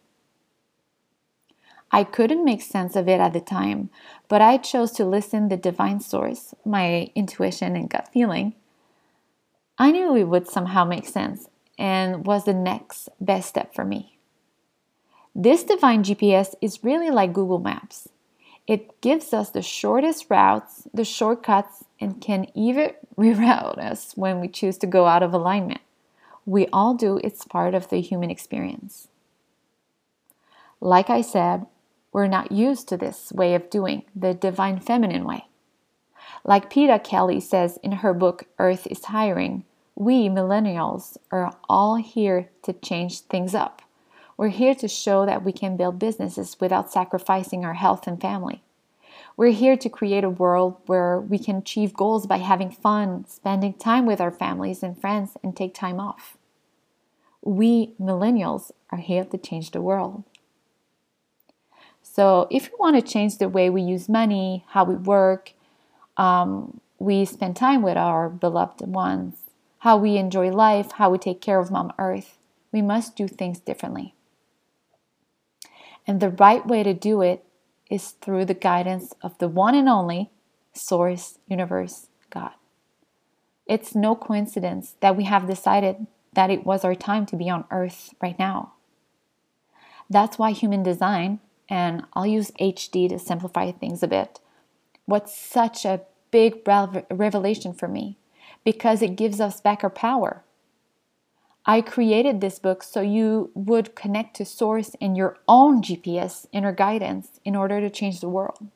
I 1.92 2.04
couldn't 2.04 2.44
make 2.44 2.62
sense 2.62 2.94
of 2.94 3.08
it 3.08 3.20
at 3.20 3.32
the 3.32 3.40
time, 3.40 3.90
but 4.28 4.40
I 4.40 4.56
chose 4.58 4.92
to 4.92 5.04
listen 5.04 5.48
the 5.48 5.56
divine 5.56 6.00
source, 6.00 6.54
my 6.64 7.10
intuition 7.16 7.74
and 7.74 7.90
gut 7.90 8.08
feeling. 8.12 8.54
I 9.76 9.90
knew 9.90 10.14
it 10.14 10.28
would 10.28 10.46
somehow 10.46 10.84
make 10.84 11.08
sense 11.08 11.48
and 11.76 12.24
was 12.24 12.44
the 12.44 12.54
next 12.54 13.08
best 13.20 13.48
step 13.48 13.74
for 13.74 13.84
me. 13.84 14.19
This 15.34 15.62
divine 15.62 16.02
GPS 16.02 16.54
is 16.60 16.82
really 16.82 17.10
like 17.10 17.32
Google 17.32 17.60
Maps. 17.60 18.08
It 18.66 19.00
gives 19.00 19.32
us 19.32 19.50
the 19.50 19.62
shortest 19.62 20.26
routes, 20.28 20.88
the 20.92 21.04
shortcuts, 21.04 21.84
and 22.00 22.20
can 22.20 22.46
even 22.54 22.92
reroute 23.16 23.78
us 23.78 24.12
when 24.16 24.40
we 24.40 24.48
choose 24.48 24.76
to 24.78 24.86
go 24.86 25.06
out 25.06 25.22
of 25.22 25.32
alignment. 25.32 25.80
We 26.46 26.66
all 26.72 26.94
do, 26.94 27.20
it's 27.22 27.44
part 27.44 27.74
of 27.74 27.88
the 27.88 28.00
human 28.00 28.30
experience. 28.30 29.08
Like 30.80 31.10
I 31.10 31.20
said, 31.20 31.66
we're 32.12 32.26
not 32.26 32.50
used 32.50 32.88
to 32.88 32.96
this 32.96 33.30
way 33.32 33.54
of 33.54 33.70
doing, 33.70 34.04
the 34.16 34.34
divine 34.34 34.80
feminine 34.80 35.24
way. 35.24 35.44
Like 36.44 36.70
Peta 36.70 36.98
Kelly 36.98 37.40
says 37.40 37.78
in 37.82 37.92
her 37.92 38.14
book 38.14 38.46
Earth 38.58 38.86
is 38.90 39.04
Hiring, 39.04 39.64
we 39.94 40.28
millennials 40.28 41.18
are 41.30 41.54
all 41.68 41.96
here 41.96 42.48
to 42.62 42.72
change 42.72 43.20
things 43.20 43.54
up. 43.54 43.82
We're 44.40 44.48
here 44.48 44.74
to 44.76 44.88
show 44.88 45.26
that 45.26 45.44
we 45.44 45.52
can 45.52 45.76
build 45.76 45.98
businesses 45.98 46.56
without 46.58 46.90
sacrificing 46.90 47.62
our 47.62 47.74
health 47.74 48.06
and 48.06 48.18
family. 48.18 48.62
We're 49.36 49.52
here 49.52 49.76
to 49.76 49.88
create 49.90 50.24
a 50.24 50.30
world 50.30 50.78
where 50.86 51.20
we 51.20 51.38
can 51.38 51.56
achieve 51.56 51.92
goals 51.92 52.26
by 52.26 52.38
having 52.38 52.70
fun, 52.70 53.26
spending 53.28 53.74
time 53.74 54.06
with 54.06 54.18
our 54.18 54.30
families 54.30 54.82
and 54.82 54.98
friends, 54.98 55.36
and 55.42 55.54
take 55.54 55.74
time 55.74 56.00
off. 56.00 56.38
We 57.42 57.92
millennials 58.00 58.70
are 58.88 58.96
here 58.96 59.26
to 59.26 59.36
change 59.36 59.72
the 59.72 59.82
world. 59.82 60.24
So, 62.02 62.48
if 62.50 62.70
we 62.70 62.76
want 62.80 62.96
to 62.96 63.02
change 63.02 63.36
the 63.36 63.46
way 63.50 63.68
we 63.68 63.82
use 63.82 64.08
money, 64.08 64.64
how 64.68 64.84
we 64.84 64.94
work, 64.94 65.52
um, 66.16 66.80
we 66.98 67.26
spend 67.26 67.56
time 67.56 67.82
with 67.82 67.98
our 67.98 68.30
beloved 68.30 68.80
ones, 68.86 69.36
how 69.80 69.98
we 69.98 70.16
enjoy 70.16 70.48
life, 70.50 70.92
how 70.92 71.10
we 71.10 71.18
take 71.18 71.42
care 71.42 71.60
of 71.60 71.70
Mom 71.70 71.92
Earth, 71.98 72.38
we 72.72 72.80
must 72.80 73.16
do 73.16 73.28
things 73.28 73.60
differently. 73.60 74.14
And 76.06 76.20
the 76.20 76.30
right 76.30 76.66
way 76.66 76.82
to 76.82 76.94
do 76.94 77.22
it 77.22 77.44
is 77.90 78.10
through 78.10 78.44
the 78.44 78.54
guidance 78.54 79.12
of 79.22 79.36
the 79.38 79.48
one 79.48 79.74
and 79.74 79.88
only 79.88 80.30
Source, 80.72 81.38
Universe, 81.48 82.06
God. 82.30 82.52
It's 83.66 83.94
no 83.94 84.14
coincidence 84.14 84.94
that 85.00 85.16
we 85.16 85.24
have 85.24 85.46
decided 85.46 86.06
that 86.32 86.50
it 86.50 86.64
was 86.64 86.84
our 86.84 86.94
time 86.94 87.26
to 87.26 87.36
be 87.36 87.50
on 87.50 87.64
Earth 87.70 88.14
right 88.22 88.38
now. 88.38 88.74
That's 90.08 90.38
why 90.38 90.52
human 90.52 90.82
design 90.82 91.40
and 91.68 92.04
I'll 92.14 92.26
use 92.26 92.50
HD 92.60 93.08
to 93.08 93.18
simplify 93.18 93.70
things 93.70 94.02
a 94.02 94.08
bit. 94.08 94.40
What's 95.06 95.36
such 95.36 95.84
a 95.84 96.02
big 96.30 96.66
revelation 96.66 97.72
for 97.72 97.88
me 97.88 98.16
because 98.64 99.02
it 99.02 99.16
gives 99.16 99.40
us 99.40 99.60
back 99.60 99.82
our 99.82 99.90
power. 99.90 100.44
I 101.66 101.82
created 101.82 102.40
this 102.40 102.58
book 102.58 102.82
so 102.82 103.00
you 103.00 103.50
would 103.54 103.94
connect 103.94 104.36
to 104.36 104.44
source 104.44 104.94
in 105.00 105.14
your 105.14 105.38
own 105.46 105.82
GPS 105.82 106.46
inner 106.52 106.72
guidance 106.72 107.40
in 107.44 107.54
order 107.54 107.80
to 107.80 107.90
change 107.90 108.20
the 108.20 108.28
world. 108.28 108.68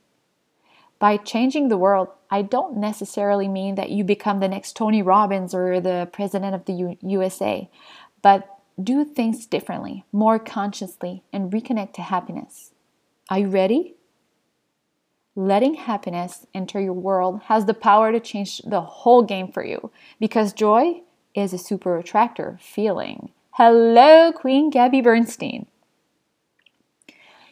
By 0.99 1.17
changing 1.17 1.69
the 1.69 1.77
world, 1.77 2.09
I 2.31 2.43
don't 2.43 2.77
necessarily 2.77 3.49
mean 3.49 3.75
that 3.75 3.91
you 3.91 4.05
become 4.05 4.41
the 4.41 4.49
next 4.49 4.77
Tony 4.77 5.03
Robbins 5.03 5.55
or 5.55 5.81
the 5.81 6.09
president 6.13 6.55
of 6.55 6.65
the 6.67 6.73
U- 6.73 6.99
USA, 7.03 7.69
but 8.23 8.49
do 8.83 9.05
things 9.05 9.47
differently, 9.47 10.05
more 10.13 10.39
consciously, 10.39 11.23
and 11.33 11.53
reconnect 11.53 11.95
to 11.95 12.03
happiness. 12.03 12.73
Are 13.29 13.39
you 13.39 13.49
ready? 13.49 13.95
Letting 15.37 15.75
happiness 15.75 16.47
enter 16.55 16.81
your 16.81 16.93
world 16.93 17.43
has 17.45 17.65
the 17.65 17.75
power 17.75 18.13
to 18.13 18.21
change 18.21 18.59
the 18.59 18.81
whole 18.81 19.23
game 19.23 19.51
for 19.51 19.65
you 19.65 19.91
because 20.21 20.53
joy 20.53 21.03
is 21.35 21.53
a 21.53 21.59
super 21.59 21.99
attractor 21.99 22.59
feeling. 22.61 23.31
Hello, 23.53 24.33
Queen 24.33 24.71
Gabby 24.71 25.01
Bernstein. 25.01 25.67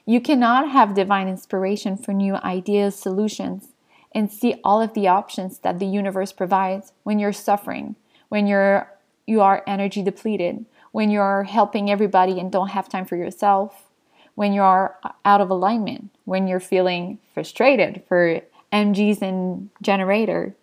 You 0.05 0.21
cannot 0.21 0.71
have 0.71 0.95
divine 0.95 1.29
inspiration 1.29 1.97
for 1.97 2.13
new 2.13 2.35
ideas, 2.37 2.97
solutions, 2.97 3.69
and 4.13 4.31
see 4.31 4.61
all 4.65 4.81
of 4.81 4.95
the 4.95 5.09
options 5.09 5.59
that 5.59 5.79
the 5.79 5.87
universe 5.87 6.33
provides 6.33 6.93
when 7.03 7.19
you're 7.19 7.33
suffering, 7.33 7.97
when 8.29 8.47
you're 8.47 8.89
you 9.27 9.41
are 9.41 9.63
energy 9.67 10.03
depleted, 10.03 10.65
when 10.91 11.09
you're 11.09 11.45
helping 11.45 11.91
everybody 11.91 12.41
and 12.41 12.51
don't 12.51 12.71
have 12.71 12.89
time 12.89 13.05
for 13.05 13.17
yourself, 13.17 13.89
when 14.35 14.53
you 14.53 14.63
are 14.63 14.97
out 15.25 15.41
of 15.41 15.49
alignment, 15.49 16.11
when 16.25 16.49
you're 16.49 16.61
feeling 16.61 17.19
frustrated 17.33 18.03
for 18.09 18.41
MGs 18.73 19.23
and 19.23 19.71
generator, 19.81 20.57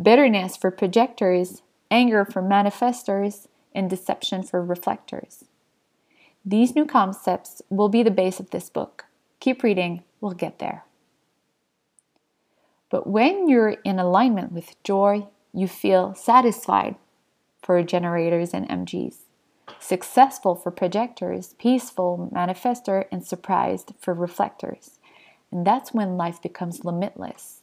bitterness 0.00 0.56
for 0.56 0.70
projectors, 0.70 1.62
anger 1.90 2.24
for 2.24 2.42
manifestors, 2.42 3.46
and 3.74 3.90
deception 3.90 4.42
for 4.42 4.64
reflectors. 4.64 5.44
These 6.44 6.74
new 6.74 6.86
concepts 6.86 7.60
will 7.68 7.88
be 7.88 8.02
the 8.02 8.10
base 8.10 8.40
of 8.40 8.50
this 8.50 8.70
book. 8.70 9.04
Keep 9.40 9.62
reading, 9.62 10.02
we'll 10.20 10.32
get 10.32 10.58
there. 10.58 10.84
But 12.88 13.06
when 13.06 13.48
you're 13.48 13.76
in 13.84 13.98
alignment 13.98 14.52
with 14.52 14.82
joy, 14.82 15.26
you 15.52 15.68
feel 15.68 16.14
satisfied 16.14 16.96
for 17.62 17.82
generators 17.82 18.54
and 18.54 18.68
MGs 18.68 19.16
successful 19.78 20.54
for 20.54 20.70
projectors, 20.70 21.54
peaceful 21.58 22.30
manifestor, 22.32 23.04
and 23.10 23.24
surprised 23.24 23.92
for 23.98 24.14
reflectors. 24.14 24.98
And 25.50 25.66
that's 25.66 25.92
when 25.92 26.16
life 26.16 26.42
becomes 26.42 26.84
limitless. 26.84 27.62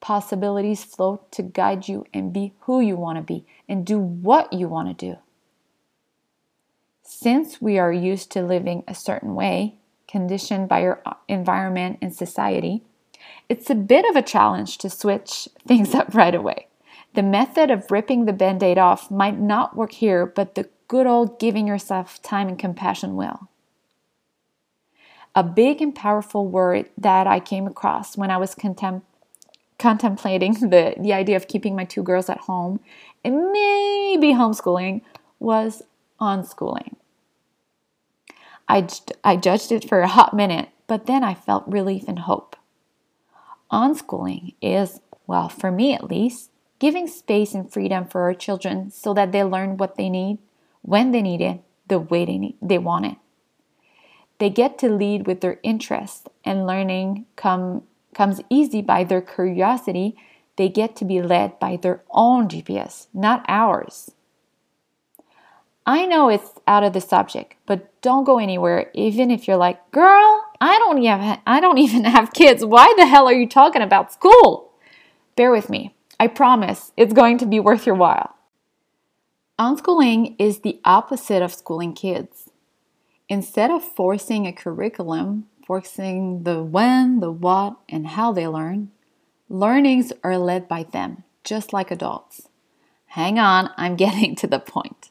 Possibilities 0.00 0.84
flow 0.84 1.22
to 1.32 1.42
guide 1.42 1.88
you 1.88 2.04
and 2.14 2.32
be 2.32 2.54
who 2.60 2.80
you 2.80 2.96
want 2.96 3.16
to 3.16 3.22
be 3.22 3.44
and 3.68 3.84
do 3.84 3.98
what 3.98 4.52
you 4.52 4.68
want 4.68 4.88
to 4.88 5.06
do. 5.06 5.18
Since 7.02 7.60
we 7.60 7.78
are 7.78 7.92
used 7.92 8.30
to 8.32 8.42
living 8.42 8.84
a 8.86 8.94
certain 8.94 9.34
way, 9.34 9.76
conditioned 10.06 10.68
by 10.68 10.82
our 10.82 11.00
uh, 11.06 11.14
environment 11.26 11.98
and 12.00 12.14
society, 12.14 12.82
it's 13.48 13.70
a 13.70 13.74
bit 13.74 14.04
of 14.08 14.14
a 14.14 14.22
challenge 14.22 14.78
to 14.78 14.90
switch 14.90 15.48
things 15.66 15.94
up 15.94 16.14
right 16.14 16.34
away. 16.34 16.68
The 17.14 17.22
method 17.22 17.70
of 17.70 17.90
ripping 17.90 18.26
the 18.26 18.32
band 18.32 18.62
aid 18.62 18.78
off 18.78 19.10
might 19.10 19.38
not 19.38 19.76
work 19.76 19.92
here, 19.92 20.26
but 20.26 20.54
the 20.54 20.68
good 20.86 21.06
old 21.06 21.38
giving 21.38 21.66
yourself 21.66 22.22
time 22.22 22.48
and 22.48 22.58
compassion 22.58 23.16
will. 23.16 23.48
A 25.34 25.42
big 25.42 25.80
and 25.80 25.94
powerful 25.94 26.46
word 26.46 26.90
that 26.96 27.26
I 27.26 27.40
came 27.40 27.66
across 27.66 28.16
when 28.16 28.30
I 28.30 28.36
was 28.36 28.54
contem- 28.54 29.02
contemplating 29.78 30.52
the, 30.70 30.94
the 30.98 31.12
idea 31.12 31.36
of 31.36 31.48
keeping 31.48 31.74
my 31.74 31.84
two 31.84 32.02
girls 32.02 32.28
at 32.28 32.38
home 32.40 32.80
and 33.24 33.52
maybe 33.52 34.32
homeschooling 34.32 35.02
was 35.38 35.82
unschooling. 36.20 36.94
I, 38.68 38.86
I 39.24 39.36
judged 39.36 39.72
it 39.72 39.88
for 39.88 40.00
a 40.00 40.08
hot 40.08 40.34
minute, 40.34 40.68
but 40.86 41.06
then 41.06 41.24
I 41.24 41.34
felt 41.34 41.64
relief 41.66 42.04
and 42.06 42.20
hope. 42.20 42.56
Unschooling 43.72 44.54
is, 44.60 45.00
well, 45.26 45.48
for 45.48 45.70
me 45.70 45.94
at 45.94 46.04
least, 46.04 46.50
giving 46.78 47.06
space 47.06 47.54
and 47.54 47.70
freedom 47.70 48.06
for 48.06 48.22
our 48.22 48.34
children 48.34 48.90
so 48.90 49.14
that 49.14 49.32
they 49.32 49.42
learn 49.42 49.76
what 49.76 49.96
they 49.96 50.08
need 50.08 50.38
when 50.82 51.10
they 51.10 51.22
need 51.22 51.40
it, 51.40 51.60
the 51.88 51.98
way 51.98 52.24
they, 52.24 52.38
need, 52.38 52.56
they 52.62 52.78
want 52.78 53.06
it. 53.06 53.16
They 54.38 54.50
get 54.50 54.78
to 54.78 54.88
lead 54.88 55.26
with 55.26 55.40
their 55.40 55.58
interest, 55.62 56.28
and 56.44 56.66
learning 56.66 57.26
come, 57.36 57.82
comes 58.18 58.40
easy 58.50 58.82
by 58.82 59.04
their 59.04 59.22
curiosity. 59.22 60.16
They 60.56 60.68
get 60.68 60.96
to 60.96 61.04
be 61.04 61.22
led 61.22 61.60
by 61.60 61.76
their 61.76 62.02
own 62.10 62.48
GPS, 62.48 63.06
not 63.14 63.44
ours. 63.46 64.10
I 65.86 66.04
know 66.04 66.28
it's 66.28 66.50
out 66.66 66.82
of 66.82 66.92
the 66.92 67.00
subject, 67.00 67.54
but 67.64 67.88
don't 68.02 68.24
go 68.24 68.38
anywhere, 68.38 68.90
even 68.92 69.30
if 69.30 69.46
you're 69.46 69.56
like, 69.56 69.90
girl, 69.92 70.44
I 70.60 70.78
don't 70.80 70.98
even 70.98 71.38
I 71.46 71.60
don't 71.60 71.78
even 71.86 72.04
have 72.04 72.32
kids. 72.32 72.64
Why 72.64 72.92
the 72.96 73.06
hell 73.06 73.28
are 73.28 73.32
you 73.32 73.48
talking 73.48 73.82
about 73.82 74.12
school? 74.12 74.72
Bear 75.36 75.52
with 75.52 75.70
me. 75.70 75.94
I 76.18 76.26
promise 76.26 76.92
it's 76.96 77.12
going 77.12 77.38
to 77.38 77.46
be 77.46 77.60
worth 77.60 77.86
your 77.86 77.94
while. 77.94 78.34
Unschooling 79.60 80.34
is 80.40 80.60
the 80.60 80.80
opposite 80.84 81.42
of 81.42 81.54
schooling 81.54 81.94
kids. 81.94 82.50
Instead 83.28 83.70
of 83.70 83.84
forcing 83.84 84.46
a 84.46 84.52
curriculum 84.52 85.46
reinforcing 85.68 86.44
the 86.44 86.62
when, 86.62 87.20
the 87.20 87.30
what, 87.30 87.76
and 87.88 88.08
how 88.08 88.32
they 88.32 88.48
learn, 88.48 88.90
learnings 89.48 90.12
are 90.24 90.38
led 90.38 90.66
by 90.66 90.82
them, 90.82 91.24
just 91.44 91.72
like 91.72 91.90
adults. 91.90 92.48
Hang 93.06 93.38
on, 93.38 93.70
I'm 93.76 93.96
getting 93.96 94.34
to 94.36 94.46
the 94.46 94.58
point. 94.58 95.10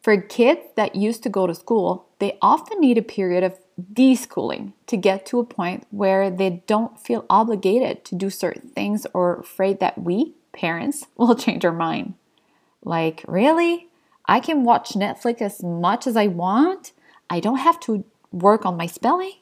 For 0.00 0.20
kids 0.20 0.60
that 0.76 0.94
used 0.94 1.22
to 1.24 1.28
go 1.28 1.46
to 1.46 1.54
school, 1.54 2.06
they 2.20 2.38
often 2.40 2.80
need 2.80 2.98
a 2.98 3.02
period 3.02 3.42
of 3.42 3.58
deschooling 3.92 4.72
to 4.86 4.96
get 4.96 5.26
to 5.26 5.40
a 5.40 5.44
point 5.44 5.86
where 5.90 6.30
they 6.30 6.62
don't 6.66 6.98
feel 6.98 7.26
obligated 7.28 8.04
to 8.04 8.14
do 8.14 8.30
certain 8.30 8.70
things 8.70 9.06
or 9.12 9.40
afraid 9.40 9.80
that 9.80 9.98
we, 9.98 10.34
parents, 10.52 11.06
will 11.16 11.34
change 11.34 11.64
our 11.64 11.72
mind. 11.72 12.14
Like, 12.84 13.24
really? 13.26 13.88
I 14.24 14.40
can 14.40 14.62
watch 14.62 14.90
Netflix 14.90 15.42
as 15.42 15.62
much 15.62 16.06
as 16.06 16.16
I 16.16 16.28
want? 16.28 16.92
I 17.28 17.40
don't 17.40 17.58
have 17.58 17.80
to 17.80 18.04
work 18.30 18.64
on 18.64 18.76
my 18.76 18.86
spelling? 18.86 19.32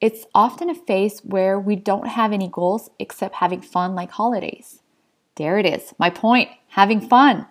It's 0.00 0.26
often 0.34 0.70
a 0.70 0.74
phase 0.74 1.20
where 1.20 1.58
we 1.58 1.74
don't 1.74 2.06
have 2.06 2.32
any 2.32 2.48
goals 2.48 2.90
except 2.98 3.36
having 3.36 3.60
fun 3.60 3.94
like 3.94 4.12
holidays. 4.12 4.80
There 5.34 5.58
it 5.58 5.66
is, 5.66 5.94
my 5.98 6.10
point 6.10 6.50
having 6.68 7.00
fun. 7.00 7.46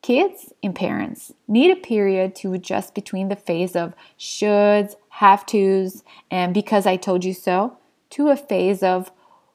Kids 0.00 0.52
and 0.62 0.74
parents 0.74 1.32
need 1.46 1.70
a 1.70 1.76
period 1.76 2.34
to 2.36 2.52
adjust 2.52 2.94
between 2.94 3.28
the 3.28 3.36
phase 3.36 3.74
of 3.74 3.94
shoulds, 4.18 4.94
have 5.08 5.44
tos, 5.44 6.02
and 6.30 6.54
because 6.54 6.86
I 6.86 6.96
told 6.96 7.24
you 7.24 7.34
so, 7.34 7.76
to 8.10 8.28
a 8.28 8.36
phase 8.36 8.82
of 8.82 9.10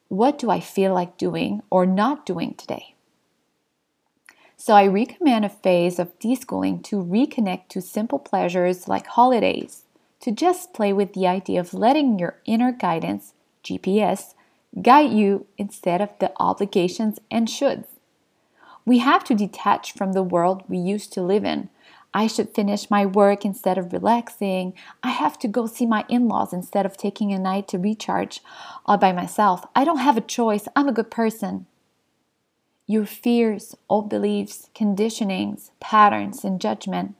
what 0.09 0.37
do 0.37 0.51
I 0.51 0.59
feel 0.59 0.93
like 0.93 1.17
doing 1.17 1.63
or 1.71 1.85
not 1.85 2.25
doing 2.25 2.53
today. 2.53 2.93
So 4.57 4.75
I 4.75 4.85
recommend 4.85 5.43
a 5.43 5.49
phase 5.49 5.97
of 5.97 6.17
deschooling 6.19 6.83
to 6.83 7.03
reconnect 7.03 7.69
to 7.69 7.81
simple 7.81 8.19
pleasures 8.19 8.87
like 8.87 9.07
holidays, 9.07 9.85
to 10.23 10.31
just 10.31 10.73
play 10.73 10.93
with 10.93 11.11
the 11.11 11.27
idea 11.27 11.59
of 11.59 11.73
letting 11.73 12.17
your 12.17 12.39
inner 12.45 12.71
guidance, 12.71 13.33
GPS, 13.61 14.35
guide 14.81 15.11
you 15.11 15.47
instead 15.57 15.99
of 15.99 16.17
the 16.19 16.31
obligations 16.39 17.19
and 17.29 17.49
shoulds. 17.49 17.87
We 18.85 18.99
have 18.99 19.25
to 19.25 19.35
detach 19.35 19.93
from 19.93 20.13
the 20.13 20.23
world 20.23 20.63
we 20.69 20.77
used 20.77 21.11
to 21.13 21.21
live 21.21 21.43
in. 21.43 21.67
I 22.13 22.27
should 22.27 22.55
finish 22.55 22.89
my 22.89 23.05
work 23.05 23.43
instead 23.43 23.77
of 23.77 23.91
relaxing. 23.91 24.73
I 25.03 25.09
have 25.09 25.37
to 25.39 25.47
go 25.49 25.65
see 25.65 25.85
my 25.85 26.05
in 26.07 26.29
laws 26.29 26.53
instead 26.53 26.85
of 26.85 26.95
taking 26.95 27.33
a 27.33 27.37
night 27.37 27.67
to 27.69 27.77
recharge 27.77 28.39
all 28.85 28.97
by 28.97 29.11
myself. 29.11 29.65
I 29.75 29.83
don't 29.83 29.97
have 29.97 30.15
a 30.15 30.21
choice. 30.21 30.69
I'm 30.73 30.87
a 30.87 30.93
good 30.93 31.11
person. 31.11 31.65
Your 32.87 33.05
fears, 33.05 33.75
old 33.89 34.09
beliefs, 34.09 34.69
conditionings, 34.73 35.71
patterns, 35.81 36.45
and 36.45 36.61
judgment. 36.61 37.15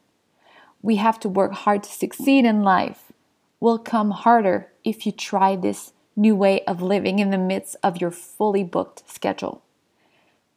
We 0.84 0.98
have 0.98 1.20
to 1.22 1.30
work 1.30 1.54
hard 1.54 1.82
to 1.84 1.92
succeed 1.92 2.46
in 2.46 2.62
life. 2.62 3.12
Will 3.60 3.80
come 3.80 4.12
harder 4.12 4.68
if 4.84 5.06
you 5.06 5.12
try 5.12 5.56
this 5.56 5.94
new 6.16 6.36
way 6.36 6.62
of 6.66 6.82
living 6.82 7.20
in 7.20 7.32
the 7.32 7.38
midst 7.38 7.78
of 7.82 8.02
your 8.02 8.12
fully 8.12 8.64
booked 8.64 9.10
schedule. 9.10 9.64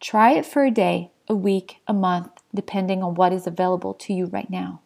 Try 0.00 0.32
it 0.32 0.44
for 0.44 0.64
a 0.64 0.70
day, 0.70 1.12
a 1.28 1.34
week, 1.34 1.78
a 1.86 1.94
month, 1.94 2.42
depending 2.52 3.02
on 3.02 3.14
what 3.14 3.32
is 3.32 3.46
available 3.46 3.94
to 3.94 4.12
you 4.12 4.26
right 4.26 4.50
now. 4.50 4.80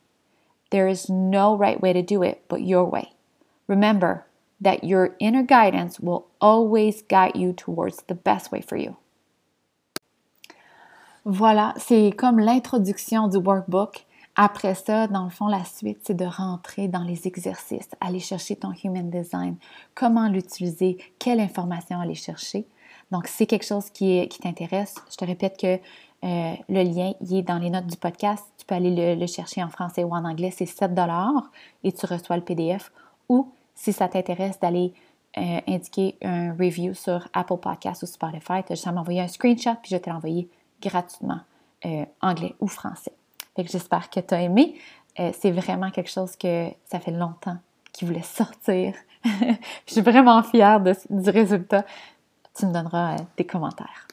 There 0.70 0.86
is 0.86 1.08
no 1.08 1.56
right 1.56 1.80
way 1.80 1.92
to 1.94 2.02
do 2.02 2.22
it 2.22 2.44
but 2.46 2.62
your 2.62 2.84
way. 2.84 3.14
Remember 3.66 4.26
that 4.60 4.84
your 4.84 5.16
inner 5.18 5.42
guidance 5.42 5.98
will 5.98 6.28
always 6.40 7.02
guide 7.02 7.34
you 7.34 7.54
towards 7.54 8.02
the 8.02 8.14
best 8.14 8.52
way 8.52 8.60
for 8.60 8.76
you. 8.76 8.96
Voilà, 11.26 11.78
c'est 11.78 12.16
comme 12.16 12.38
l'introduction 12.38 13.28
du 13.28 13.38
workbook. 13.38 14.04
Après 14.36 14.74
ça, 14.74 15.06
dans 15.06 15.24
le 15.24 15.30
fond, 15.30 15.48
la 15.48 15.64
suite, 15.64 15.98
c'est 16.04 16.14
de 16.14 16.24
rentrer 16.24 16.88
dans 16.88 17.02
les 17.02 17.26
exercices, 17.26 17.88
aller 18.00 18.20
chercher 18.20 18.56
ton 18.56 18.72
Human 18.72 19.10
Design, 19.10 19.56
comment 19.94 20.28
l'utiliser, 20.28 20.98
quelle 21.18 21.40
information 21.40 22.00
aller 22.00 22.14
chercher. 22.14 22.64
Donc, 23.10 23.26
si 23.26 23.38
c'est 23.38 23.46
quelque 23.46 23.66
chose 23.66 23.90
qui, 23.90 24.28
t'intéresse, 24.40 24.94
je 25.10 25.16
te 25.16 25.24
répète 25.24 25.58
que 25.58 25.78
euh, 26.22 26.54
le 26.68 26.82
lien 26.82 27.12
il 27.20 27.38
est 27.38 27.42
dans 27.42 27.58
les 27.58 27.70
notes 27.70 27.86
du 27.86 27.96
podcast. 27.96 28.44
Tu 28.58 28.66
peux 28.66 28.74
aller 28.74 29.16
le, 29.16 29.26
chercher 29.26 29.62
en 29.62 29.68
français 29.68 30.04
ou 30.04 30.12
en 30.12 30.24
anglais. 30.24 30.50
C'est 30.50 30.66
7 30.66 30.92
et 31.82 31.92
tu 31.92 32.06
reçois 32.06 32.36
le 32.36 32.44
PDF. 32.44 32.92
Ou 33.28 33.50
si 33.74 33.92
ça 33.92 34.08
t'intéresse 34.08 34.60
d'aller 34.60 34.92
euh, 35.38 35.60
indiquer 35.66 36.16
un 36.22 36.52
review 36.52 36.94
sur 36.94 37.26
Apple 37.32 37.56
Podcast 37.56 38.02
ou 38.02 38.06
Spotify, 38.06 38.62
tu 38.66 38.72
as 38.72 38.74
juste 38.74 38.86
à 38.86 38.92
m'envoyer 38.92 39.20
un 39.20 39.28
screenshot 39.28 39.76
puis 39.82 39.90
je 39.90 39.96
vais 39.96 40.00
te 40.00 40.10
l'envoyer 40.10 40.48
gratuitement, 40.82 41.40
euh, 41.86 42.04
anglais 42.20 42.54
ou 42.60 42.68
français. 42.68 43.12
J'espère 43.58 44.08
que 44.10 44.20
tu 44.20 44.34
as 44.34 44.42
aimé. 44.42 44.74
c'est 45.16 45.50
vraiment 45.50 45.90
quelque 45.90 46.10
chose 46.10 46.36
que 46.36 46.68
ça 46.84 46.98
fait 46.98 47.10
longtemps 47.10 47.58
qu'il 47.92 48.08
voulait 48.08 48.22
sortir. 48.22 48.94
je 49.24 49.92
suis 49.92 50.00
vraiment 50.00 50.42
fière 50.42 50.80
du 50.80 51.30
résultat 51.30 51.84
tu 52.60 52.66
me 52.66 52.72
donneras 52.72 53.16
des 53.36 53.44
commentaires. 53.44 54.06